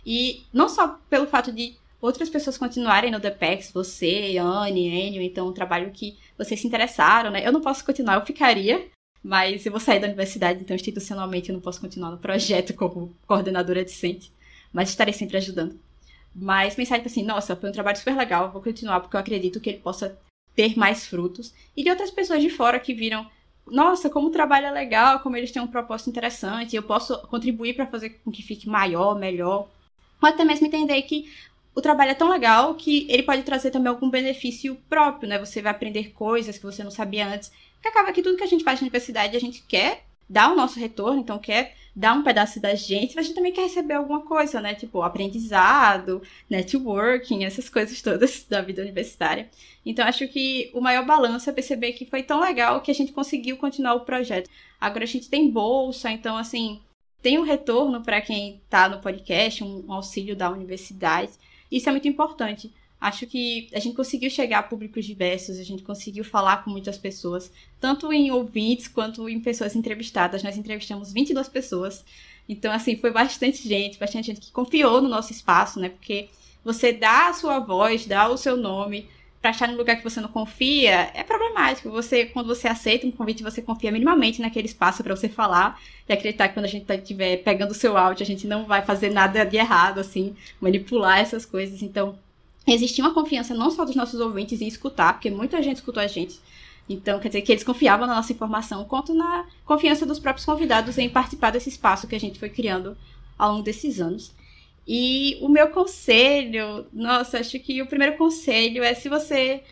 E 0.04 0.42
não 0.52 0.68
só 0.68 0.98
pelo 1.08 1.26
fato 1.26 1.52
de 1.52 1.76
outras 2.00 2.28
pessoas 2.28 2.56
continuarem 2.56 3.10
no 3.10 3.20
DPEX, 3.20 3.70
você, 3.72 4.36
Anne, 4.38 4.88
Enio, 4.88 5.22
então 5.22 5.48
um 5.48 5.52
trabalho 5.52 5.90
que 5.90 6.16
vocês 6.36 6.60
se 6.60 6.66
interessaram, 6.66 7.30
né? 7.30 7.46
Eu 7.46 7.52
não 7.52 7.60
posso 7.60 7.84
continuar, 7.84 8.14
eu 8.14 8.26
ficaria, 8.26 8.86
mas 9.22 9.66
eu 9.66 9.72
vou 9.72 9.80
sair 9.80 10.00
da 10.00 10.06
universidade, 10.06 10.60
então 10.60 10.74
institucionalmente 10.74 11.48
eu 11.48 11.54
não 11.54 11.60
posso 11.60 11.80
continuar 11.80 12.10
no 12.10 12.18
projeto 12.18 12.74
como 12.74 13.14
coordenadora 13.26 13.84
decente, 13.84 14.32
mas 14.72 14.88
estarei 14.88 15.12
sempre 15.12 15.36
ajudando. 15.36 15.78
Mas 16.34 16.74
pensar 16.74 16.96
tipo 16.96 17.08
assim, 17.08 17.24
nossa, 17.24 17.56
foi 17.56 17.68
um 17.68 17.72
trabalho 17.72 17.98
super 17.98 18.16
legal, 18.16 18.52
vou 18.52 18.62
continuar 18.62 19.00
porque 19.00 19.16
eu 19.16 19.20
acredito 19.20 19.60
que 19.60 19.70
ele 19.70 19.78
possa 19.78 20.16
ter 20.54 20.78
mais 20.78 21.06
frutos. 21.06 21.52
E 21.76 21.82
de 21.82 21.90
outras 21.90 22.10
pessoas 22.10 22.40
de 22.40 22.50
fora 22.50 22.78
que 22.78 22.94
viram, 22.94 23.28
nossa, 23.66 24.08
como 24.08 24.28
o 24.28 24.32
trabalho 24.32 24.66
é 24.66 24.70
legal, 24.70 25.20
como 25.20 25.36
eles 25.36 25.50
têm 25.50 25.62
um 25.62 25.66
propósito 25.66 26.10
interessante, 26.10 26.76
eu 26.76 26.82
posso 26.82 27.18
contribuir 27.28 27.74
para 27.74 27.86
fazer 27.86 28.10
com 28.24 28.30
que 28.30 28.42
fique 28.42 28.68
maior, 28.68 29.18
melhor. 29.18 29.68
Ou 30.20 30.28
até 30.28 30.44
mesmo 30.44 30.66
entender 30.66 31.00
que 31.02 31.32
o 31.78 31.80
trabalho 31.80 32.10
é 32.10 32.14
tão 32.14 32.28
legal 32.28 32.74
que 32.74 33.06
ele 33.08 33.22
pode 33.22 33.44
trazer 33.44 33.70
também 33.70 33.88
algum 33.88 34.10
benefício 34.10 34.76
próprio, 34.88 35.28
né? 35.28 35.38
Você 35.38 35.62
vai 35.62 35.70
aprender 35.70 36.10
coisas 36.10 36.58
que 36.58 36.64
você 36.64 36.82
não 36.82 36.90
sabia 36.90 37.28
antes. 37.28 37.52
Que 37.80 37.86
acaba 37.86 38.12
que 38.12 38.20
tudo 38.20 38.36
que 38.36 38.42
a 38.42 38.48
gente 38.48 38.64
faz 38.64 38.80
na 38.80 38.86
universidade 38.86 39.36
a 39.36 39.40
gente 39.40 39.62
quer 39.62 40.02
dar 40.28 40.52
o 40.52 40.56
nosso 40.56 40.80
retorno, 40.80 41.20
então 41.20 41.38
quer 41.38 41.76
dar 41.94 42.14
um 42.14 42.24
pedaço 42.24 42.60
da 42.60 42.74
gente, 42.74 43.14
mas 43.14 43.24
a 43.24 43.28
gente 43.28 43.36
também 43.36 43.52
quer 43.52 43.62
receber 43.62 43.94
alguma 43.94 44.22
coisa, 44.22 44.60
né? 44.60 44.74
Tipo, 44.74 45.02
aprendizado, 45.02 46.20
networking, 46.50 47.44
essas 47.44 47.68
coisas 47.68 48.02
todas 48.02 48.44
da 48.50 48.60
vida 48.60 48.82
universitária. 48.82 49.48
Então, 49.86 50.04
acho 50.04 50.26
que 50.26 50.72
o 50.74 50.80
maior 50.80 51.06
balanço 51.06 51.48
é 51.48 51.52
perceber 51.52 51.92
que 51.92 52.06
foi 52.06 52.24
tão 52.24 52.40
legal 52.40 52.80
que 52.80 52.90
a 52.90 52.94
gente 52.94 53.12
conseguiu 53.12 53.56
continuar 53.56 53.94
o 53.94 54.00
projeto. 54.00 54.50
Agora 54.80 55.04
a 55.04 55.06
gente 55.06 55.30
tem 55.30 55.48
bolsa, 55.48 56.10
então, 56.10 56.36
assim, 56.36 56.80
tem 57.22 57.38
um 57.38 57.42
retorno 57.42 58.02
para 58.02 58.20
quem 58.20 58.60
está 58.64 58.88
no 58.88 59.00
podcast, 59.00 59.62
um 59.62 59.92
auxílio 59.92 60.34
da 60.34 60.50
universidade. 60.50 61.30
Isso 61.70 61.88
é 61.88 61.92
muito 61.92 62.08
importante. 62.08 62.72
Acho 63.00 63.26
que 63.26 63.68
a 63.72 63.78
gente 63.78 63.94
conseguiu 63.94 64.28
chegar 64.28 64.58
a 64.58 64.62
públicos 64.62 65.04
diversos, 65.04 65.58
a 65.58 65.62
gente 65.62 65.84
conseguiu 65.84 66.24
falar 66.24 66.64
com 66.64 66.70
muitas 66.70 66.98
pessoas, 66.98 67.52
tanto 67.80 68.12
em 68.12 68.30
ouvintes 68.32 68.88
quanto 68.88 69.28
em 69.28 69.38
pessoas 69.40 69.76
entrevistadas. 69.76 70.42
Nós 70.42 70.56
entrevistamos 70.56 71.12
22 71.12 71.48
pessoas. 71.48 72.04
Então, 72.48 72.72
assim, 72.72 72.96
foi 72.96 73.12
bastante 73.12 73.68
gente, 73.68 73.98
bastante 73.98 74.26
gente 74.26 74.40
que 74.40 74.50
confiou 74.50 75.00
no 75.00 75.08
nosso 75.08 75.30
espaço, 75.30 75.78
né? 75.78 75.90
Porque 75.90 76.28
você 76.64 76.92
dá 76.92 77.28
a 77.28 77.34
sua 77.34 77.60
voz, 77.60 78.04
dá 78.04 78.28
o 78.28 78.36
seu 78.36 78.56
nome 78.56 79.06
para 79.40 79.52
estar 79.52 79.68
num 79.68 79.76
lugar 79.76 79.96
que 79.96 80.02
você 80.02 80.20
não 80.20 80.28
confia, 80.28 81.10
é 81.14 81.22
problemático. 81.22 81.90
Você, 81.90 82.26
quando 82.26 82.46
você 82.46 82.66
aceita 82.66 83.06
um 83.06 83.10
convite, 83.10 83.42
você 83.42 83.62
confia 83.62 83.92
minimamente 83.92 84.40
naquele 84.40 84.66
espaço 84.66 85.02
para 85.02 85.14
você 85.14 85.28
falar 85.28 85.80
e 86.08 86.12
acreditar 86.12 86.48
que 86.48 86.54
quando 86.54 86.64
a 86.64 86.68
gente 86.68 86.92
estiver 86.92 87.36
tá, 87.36 87.44
pegando 87.44 87.70
o 87.70 87.74
seu 87.74 87.96
áudio, 87.96 88.24
a 88.24 88.26
gente 88.26 88.46
não 88.46 88.66
vai 88.66 88.82
fazer 88.82 89.10
nada 89.10 89.44
de 89.44 89.56
errado, 89.56 90.00
assim, 90.00 90.34
manipular 90.60 91.18
essas 91.20 91.46
coisas. 91.46 91.82
Então, 91.82 92.18
existia 92.66 93.04
uma 93.04 93.14
confiança 93.14 93.54
não 93.54 93.70
só 93.70 93.84
dos 93.84 93.94
nossos 93.94 94.20
ouvintes 94.20 94.60
em 94.60 94.66
escutar, 94.66 95.12
porque 95.12 95.30
muita 95.30 95.62
gente 95.62 95.76
escutou 95.76 96.02
a 96.02 96.08
gente. 96.08 96.40
Então, 96.88 97.20
quer 97.20 97.28
dizer 97.28 97.42
que 97.42 97.52
eles 97.52 97.62
confiavam 97.62 98.06
na 98.06 98.16
nossa 98.16 98.32
informação, 98.32 98.84
quanto 98.86 99.14
na 99.14 99.44
confiança 99.64 100.04
dos 100.04 100.18
próprios 100.18 100.46
convidados 100.46 100.98
em 100.98 101.08
participar 101.08 101.50
desse 101.50 101.68
espaço 101.68 102.08
que 102.08 102.16
a 102.16 102.20
gente 102.20 102.38
foi 102.38 102.48
criando 102.48 102.96
ao 103.38 103.52
longo 103.52 103.62
desses 103.62 104.00
anos. 104.00 104.32
E 104.88 105.36
o 105.42 105.48
meu 105.50 105.68
conselho, 105.68 106.86
nossa, 106.92 107.38
acho 107.38 107.58
que 107.60 107.82
o 107.82 107.86
primeiro 107.86 108.16
conselho 108.16 108.82
é 108.82 108.94
se 108.94 109.08
você 109.08 109.62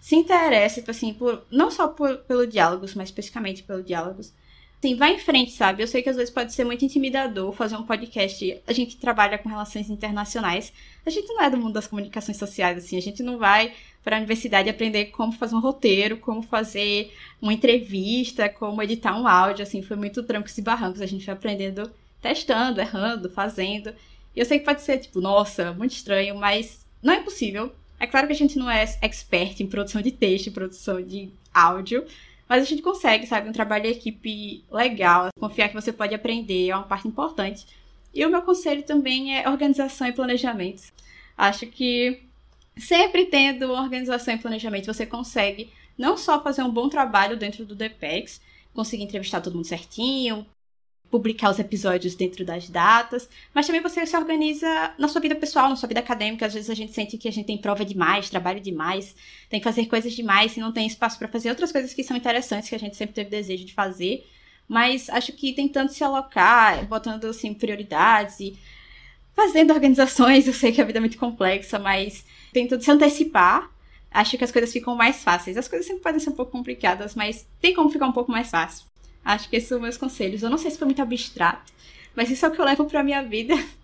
se 0.00 0.14
interessa, 0.14 0.76
tipo 0.80 0.92
assim, 0.92 1.12
por, 1.12 1.44
não 1.50 1.70
só 1.72 1.88
por, 1.88 2.18
pelo 2.18 2.46
diálogos, 2.46 2.94
mas 2.94 3.08
especificamente 3.08 3.64
pelo 3.64 3.82
diálogos, 3.82 4.32
Sim, 4.82 4.96
vai 4.96 5.14
em 5.14 5.18
frente, 5.18 5.50
sabe? 5.50 5.82
Eu 5.82 5.86
sei 5.86 6.02
que 6.02 6.08
às 6.08 6.16
vezes 6.16 6.32
pode 6.32 6.54
ser 6.54 6.64
muito 6.64 6.82
intimidador 6.82 7.52
fazer 7.52 7.76
um 7.76 7.82
podcast. 7.82 8.62
A 8.66 8.72
gente 8.72 8.96
trabalha 8.96 9.36
com 9.36 9.46
relações 9.46 9.90
internacionais. 9.90 10.72
A 11.04 11.10
gente 11.10 11.28
não 11.28 11.42
é 11.42 11.50
do 11.50 11.58
mundo 11.58 11.74
das 11.74 11.86
comunicações 11.86 12.38
sociais, 12.38 12.78
assim. 12.78 12.96
A 12.96 13.02
gente 13.02 13.22
não 13.22 13.36
vai 13.36 13.74
para 14.02 14.16
a 14.16 14.18
universidade 14.18 14.70
aprender 14.70 15.06
como 15.06 15.32
fazer 15.32 15.54
um 15.54 15.60
roteiro, 15.60 16.16
como 16.16 16.40
fazer 16.40 17.12
uma 17.42 17.52
entrevista, 17.52 18.48
como 18.48 18.82
editar 18.82 19.20
um 19.20 19.28
áudio, 19.28 19.64
assim. 19.64 19.82
Foi 19.82 19.98
muito 19.98 20.22
trancos 20.22 20.56
e 20.56 20.62
barrancos. 20.62 21.02
A 21.02 21.06
gente 21.06 21.26
foi 21.26 21.34
aprendendo, 21.34 21.92
testando, 22.22 22.80
errando, 22.80 23.28
fazendo. 23.28 23.92
Eu 24.34 24.44
sei 24.44 24.58
que 24.58 24.64
pode 24.64 24.82
ser, 24.82 24.98
tipo, 24.98 25.20
nossa, 25.20 25.72
muito 25.72 25.92
estranho, 25.92 26.36
mas 26.36 26.86
não 27.02 27.14
é 27.14 27.18
impossível. 27.18 27.72
É 27.98 28.06
claro 28.06 28.26
que 28.26 28.32
a 28.32 28.36
gente 28.36 28.58
não 28.58 28.70
é 28.70 28.82
expert 29.02 29.60
em 29.60 29.66
produção 29.66 30.00
de 30.00 30.10
texto, 30.10 30.50
produção 30.50 31.02
de 31.02 31.30
áudio, 31.52 32.06
mas 32.48 32.62
a 32.62 32.66
gente 32.66 32.82
consegue, 32.82 33.26
sabe? 33.26 33.48
Um 33.48 33.52
trabalho 33.52 33.84
de 33.84 33.90
equipe 33.90 34.64
legal, 34.70 35.28
confiar 35.38 35.68
que 35.68 35.74
você 35.74 35.92
pode 35.92 36.14
aprender 36.14 36.70
é 36.70 36.76
uma 36.76 36.84
parte 36.84 37.06
importante. 37.06 37.66
E 38.12 38.24
o 38.24 38.30
meu 38.30 38.42
conselho 38.42 38.82
também 38.82 39.36
é 39.36 39.48
organização 39.48 40.06
e 40.06 40.12
planejamento. 40.12 40.82
Acho 41.36 41.66
que 41.66 42.22
sempre 42.76 43.26
tendo 43.26 43.70
organização 43.70 44.34
e 44.34 44.38
planejamento, 44.38 44.86
você 44.86 45.06
consegue 45.06 45.70
não 45.96 46.16
só 46.16 46.42
fazer 46.42 46.62
um 46.62 46.70
bom 46.70 46.88
trabalho 46.88 47.36
dentro 47.36 47.64
do 47.64 47.74
DPEX, 47.74 48.40
conseguir 48.72 49.04
entrevistar 49.04 49.40
todo 49.40 49.54
mundo 49.54 49.66
certinho, 49.66 50.46
publicar 51.10 51.50
os 51.50 51.58
episódios 51.58 52.14
dentro 52.14 52.44
das 52.44 52.68
datas, 52.68 53.28
mas 53.52 53.66
também 53.66 53.82
você 53.82 54.06
se 54.06 54.16
organiza 54.16 54.94
na 54.96 55.08
sua 55.08 55.20
vida 55.20 55.34
pessoal, 55.34 55.68
na 55.68 55.76
sua 55.76 55.88
vida 55.88 56.00
acadêmica. 56.00 56.46
Às 56.46 56.54
vezes 56.54 56.70
a 56.70 56.74
gente 56.74 56.92
sente 56.92 57.18
que 57.18 57.26
a 57.26 57.32
gente 57.32 57.46
tem 57.46 57.58
prova 57.58 57.84
demais, 57.84 58.30
trabalho 58.30 58.60
demais, 58.60 59.14
tem 59.48 59.58
que 59.58 59.64
fazer 59.64 59.86
coisas 59.86 60.12
demais 60.12 60.56
e 60.56 60.60
não 60.60 60.72
tem 60.72 60.86
espaço 60.86 61.18
para 61.18 61.26
fazer 61.28 61.50
outras 61.50 61.72
coisas 61.72 61.92
que 61.92 62.04
são 62.04 62.16
interessantes, 62.16 62.68
que 62.68 62.74
a 62.74 62.78
gente 62.78 62.96
sempre 62.96 63.14
teve 63.14 63.28
desejo 63.28 63.64
de 63.64 63.74
fazer. 63.74 64.24
Mas 64.68 65.10
acho 65.10 65.32
que 65.32 65.52
tentando 65.52 65.90
se 65.90 66.04
alocar, 66.04 66.86
botando 66.86 67.24
assim 67.24 67.52
prioridades 67.52 68.38
e 68.38 68.56
fazendo 69.34 69.72
organizações, 69.72 70.46
eu 70.46 70.54
sei 70.54 70.70
que 70.70 70.80
a 70.80 70.84
vida 70.84 70.98
é 70.98 71.00
muito 71.00 71.18
complexa, 71.18 71.78
mas 71.78 72.24
tentando 72.52 72.82
se 72.82 72.90
antecipar, 72.90 73.68
acho 74.12 74.38
que 74.38 74.44
as 74.44 74.52
coisas 74.52 74.72
ficam 74.72 74.94
mais 74.94 75.24
fáceis. 75.24 75.56
As 75.56 75.66
coisas 75.66 75.86
sempre 75.88 76.02
podem 76.02 76.20
ser 76.20 76.30
um 76.30 76.34
pouco 76.34 76.52
complicadas, 76.52 77.16
mas 77.16 77.48
tem 77.60 77.74
como 77.74 77.90
ficar 77.90 78.06
um 78.06 78.12
pouco 78.12 78.30
mais 78.30 78.48
fácil. 78.48 78.89
Acho 79.24 79.48
que 79.48 79.56
esses 79.56 79.68
são 79.68 79.80
meus 79.80 79.96
conselhos. 79.96 80.42
Eu 80.42 80.50
não 80.50 80.58
sei 80.58 80.70
se 80.70 80.78
foi 80.78 80.86
muito 80.86 81.02
abstrato, 81.02 81.72
mas 82.14 82.30
isso 82.30 82.44
é 82.44 82.48
o 82.48 82.52
que 82.52 82.60
eu 82.60 82.64
levo 82.64 82.86
pra 82.86 83.04
minha 83.04 83.22
vida. 83.22 83.54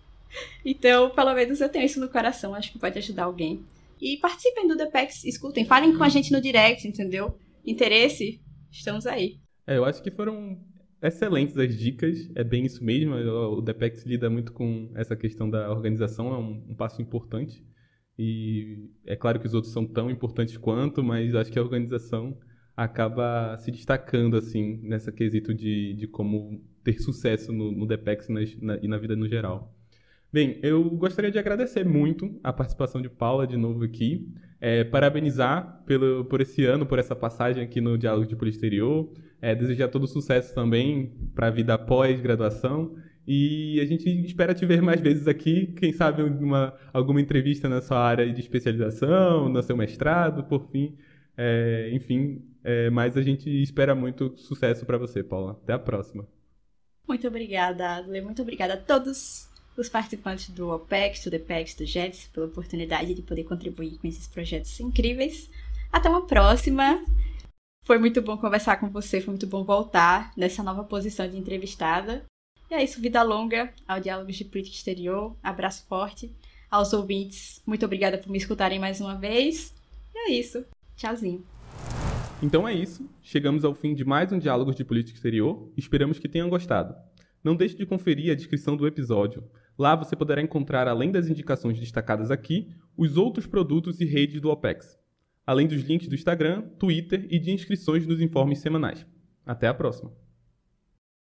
Então, 0.63 1.09
pelo 1.11 1.33
menos 1.33 1.61
eu 1.61 1.69
tenho 1.69 1.85
isso 1.85 2.01
no 2.01 2.09
coração. 2.09 2.53
Acho 2.53 2.71
que 2.71 2.77
pode 2.77 2.97
ajudar 2.99 3.23
alguém. 3.23 3.65
E 3.99 4.17
participem 4.17 4.67
do 4.67 4.75
Depex, 4.75 5.23
escutem, 5.23 5.65
falem 5.65 5.97
com 5.97 6.03
a 6.03 6.09
gente 6.09 6.33
no 6.33 6.41
direct, 6.41 6.85
entendeu? 6.85 7.39
Interesse? 7.65 8.39
Estamos 8.69 9.07
aí. 9.07 9.39
É, 9.65 9.77
eu 9.77 9.85
acho 9.85 10.03
que 10.03 10.11
foram 10.11 10.59
excelentes 11.01 11.57
as 11.57 11.75
dicas, 11.75 12.29
é 12.35 12.43
bem 12.43 12.65
isso 12.65 12.83
mesmo. 12.83 13.15
O 13.15 13.61
DPEX 13.61 14.05
lida 14.05 14.29
muito 14.29 14.51
com 14.53 14.91
essa 14.95 15.15
questão 15.15 15.49
da 15.49 15.71
organização, 15.71 16.33
é 16.33 16.37
um, 16.37 16.65
um 16.69 16.75
passo 16.75 17.01
importante. 17.01 17.65
E 18.17 18.89
é 19.05 19.15
claro 19.15 19.39
que 19.39 19.47
os 19.47 19.53
outros 19.53 19.73
são 19.73 19.85
tão 19.85 20.09
importantes 20.09 20.57
quanto, 20.57 21.03
mas 21.03 21.35
acho 21.35 21.51
que 21.51 21.59
a 21.59 21.61
organização 21.61 22.37
acaba 22.77 23.57
se 23.57 23.71
destacando 23.71 24.37
assim 24.37 24.79
nessa 24.83 25.11
quesito 25.11 25.51
de, 25.51 25.95
de 25.95 26.07
como 26.07 26.61
ter 26.83 27.01
sucesso 27.01 27.51
no, 27.51 27.71
no 27.71 27.87
DPEX 27.87 28.29
e 28.29 28.57
na, 28.61 28.77
e 28.77 28.87
na 28.87 28.97
vida 28.97 29.15
no 29.15 29.27
geral. 29.27 29.73
Bem, 30.31 30.59
eu 30.61 30.83
gostaria 30.91 31.31
de 31.31 31.39
agradecer 31.39 31.83
muito 31.83 32.39
a 32.43 32.53
participação 32.53 33.01
de 33.01 33.09
Paula 33.09 33.47
de 33.47 33.57
novo 33.57 33.83
aqui, 33.83 34.31
é, 34.61 34.83
parabenizar 34.83 35.83
pelo, 35.85 36.25
por 36.25 36.39
esse 36.39 36.65
ano, 36.65 36.85
por 36.85 36.99
essa 36.99 37.15
passagem 37.15 37.63
aqui 37.63 37.81
no 37.81 37.97
Diálogo 37.97 38.27
de 38.27 38.35
Política 38.35 38.67
Exterior, 38.67 39.11
é, 39.41 39.55
desejar 39.55 39.87
todo 39.87 40.05
sucesso 40.05 40.53
também 40.53 41.13
para 41.33 41.47
a 41.47 41.51
vida 41.51 41.73
após 41.73 42.21
graduação 42.21 42.95
e 43.27 43.79
a 43.81 43.85
gente 43.85 44.09
espera 44.25 44.53
te 44.53 44.65
ver 44.65 44.81
mais 44.81 45.01
vezes 45.01 45.27
aqui, 45.27 45.67
quem 45.77 45.91
sabe 45.91 46.23
uma, 46.23 46.73
alguma 46.93 47.19
entrevista 47.19 47.67
na 47.67 47.81
sua 47.81 47.99
área 47.99 48.31
de 48.31 48.39
especialização, 48.39 49.49
no 49.49 49.61
seu 49.61 49.75
mestrado, 49.75 50.43
por 50.45 50.69
fim. 50.71 50.95
É, 51.35 51.89
enfim, 51.93 52.41
é, 52.69 52.89
mas 52.89 53.15
a 53.15 53.21
gente 53.21 53.49
espera 53.63 53.95
muito 53.95 54.35
sucesso 54.37 54.85
para 54.85 54.97
você, 54.97 55.23
Paula. 55.23 55.53
Até 55.63 55.71
a 55.71 55.79
próxima. 55.79 56.27
Muito 57.07 57.25
obrigada, 57.25 57.95
Adler. 57.95 58.21
Muito 58.21 58.41
obrigada 58.41 58.73
a 58.73 58.77
todos 58.77 59.47
os 59.77 59.87
participantes 59.87 60.49
do 60.49 60.69
OPEX, 60.71 61.23
do 61.23 61.31
DPEX, 61.31 61.75
do 61.75 61.85
JETS, 61.85 62.27
pela 62.27 62.47
oportunidade 62.47 63.13
de 63.13 63.21
poder 63.21 63.45
contribuir 63.45 63.97
com 63.99 64.07
esses 64.07 64.27
projetos 64.27 64.77
incríveis. 64.81 65.49
Até 65.89 66.09
uma 66.09 66.27
próxima. 66.27 67.01
Foi 67.85 67.97
muito 67.97 68.21
bom 68.21 68.37
conversar 68.37 68.75
com 68.81 68.89
você, 68.89 69.21
foi 69.21 69.31
muito 69.31 69.47
bom 69.47 69.63
voltar 69.63 70.33
nessa 70.35 70.61
nova 70.61 70.83
posição 70.83 71.25
de 71.25 71.37
entrevistada. 71.37 72.25
E 72.69 72.73
é 72.73 72.83
isso, 72.83 72.99
vida 72.99 73.23
longa 73.23 73.73
ao 73.87 74.01
Diálogos 74.01 74.35
de 74.35 74.43
Política 74.43 74.75
Exterior. 74.75 75.37
Abraço 75.41 75.85
forte 75.87 76.29
aos 76.69 76.91
ouvintes. 76.91 77.61
Muito 77.65 77.85
obrigada 77.85 78.17
por 78.17 78.29
me 78.29 78.37
escutarem 78.37 78.77
mais 78.77 78.99
uma 78.99 79.15
vez. 79.15 79.73
E 80.13 80.17
é 80.17 80.31
isso. 80.33 80.65
Tchauzinho. 80.97 81.45
Então 82.41 82.67
é 82.67 82.73
isso. 82.73 83.09
Chegamos 83.19 83.65
ao 83.65 83.73
fim 83.73 83.95
de 83.95 84.05
mais 84.05 84.31
um 84.31 84.37
Diálogos 84.37 84.75
de 84.75 84.85
Política 84.85 85.17
Exterior. 85.17 85.71
Esperamos 85.75 86.19
que 86.19 86.29
tenham 86.29 86.49
gostado. 86.49 86.95
Não 87.43 87.55
deixe 87.55 87.75
de 87.75 87.85
conferir 87.85 88.31
a 88.31 88.35
descrição 88.35 88.77
do 88.77 88.85
episódio. 88.85 89.43
Lá 89.75 89.95
você 89.95 90.15
poderá 90.15 90.39
encontrar, 90.39 90.87
além 90.87 91.11
das 91.11 91.27
indicações 91.29 91.79
destacadas 91.79 92.29
aqui, 92.29 92.69
os 92.95 93.17
outros 93.17 93.47
produtos 93.47 93.99
e 94.01 94.05
redes 94.05 94.39
do 94.39 94.49
OPEX, 94.49 94.99
além 95.45 95.67
dos 95.67 95.81
links 95.81 96.07
do 96.07 96.15
Instagram, 96.15 96.61
Twitter 96.77 97.25
e 97.29 97.39
de 97.39 97.51
inscrições 97.51 98.05
nos 98.05 98.21
informes 98.21 98.59
semanais. 98.59 99.05
Até 99.43 99.67
a 99.67 99.73
próxima! 99.73 100.26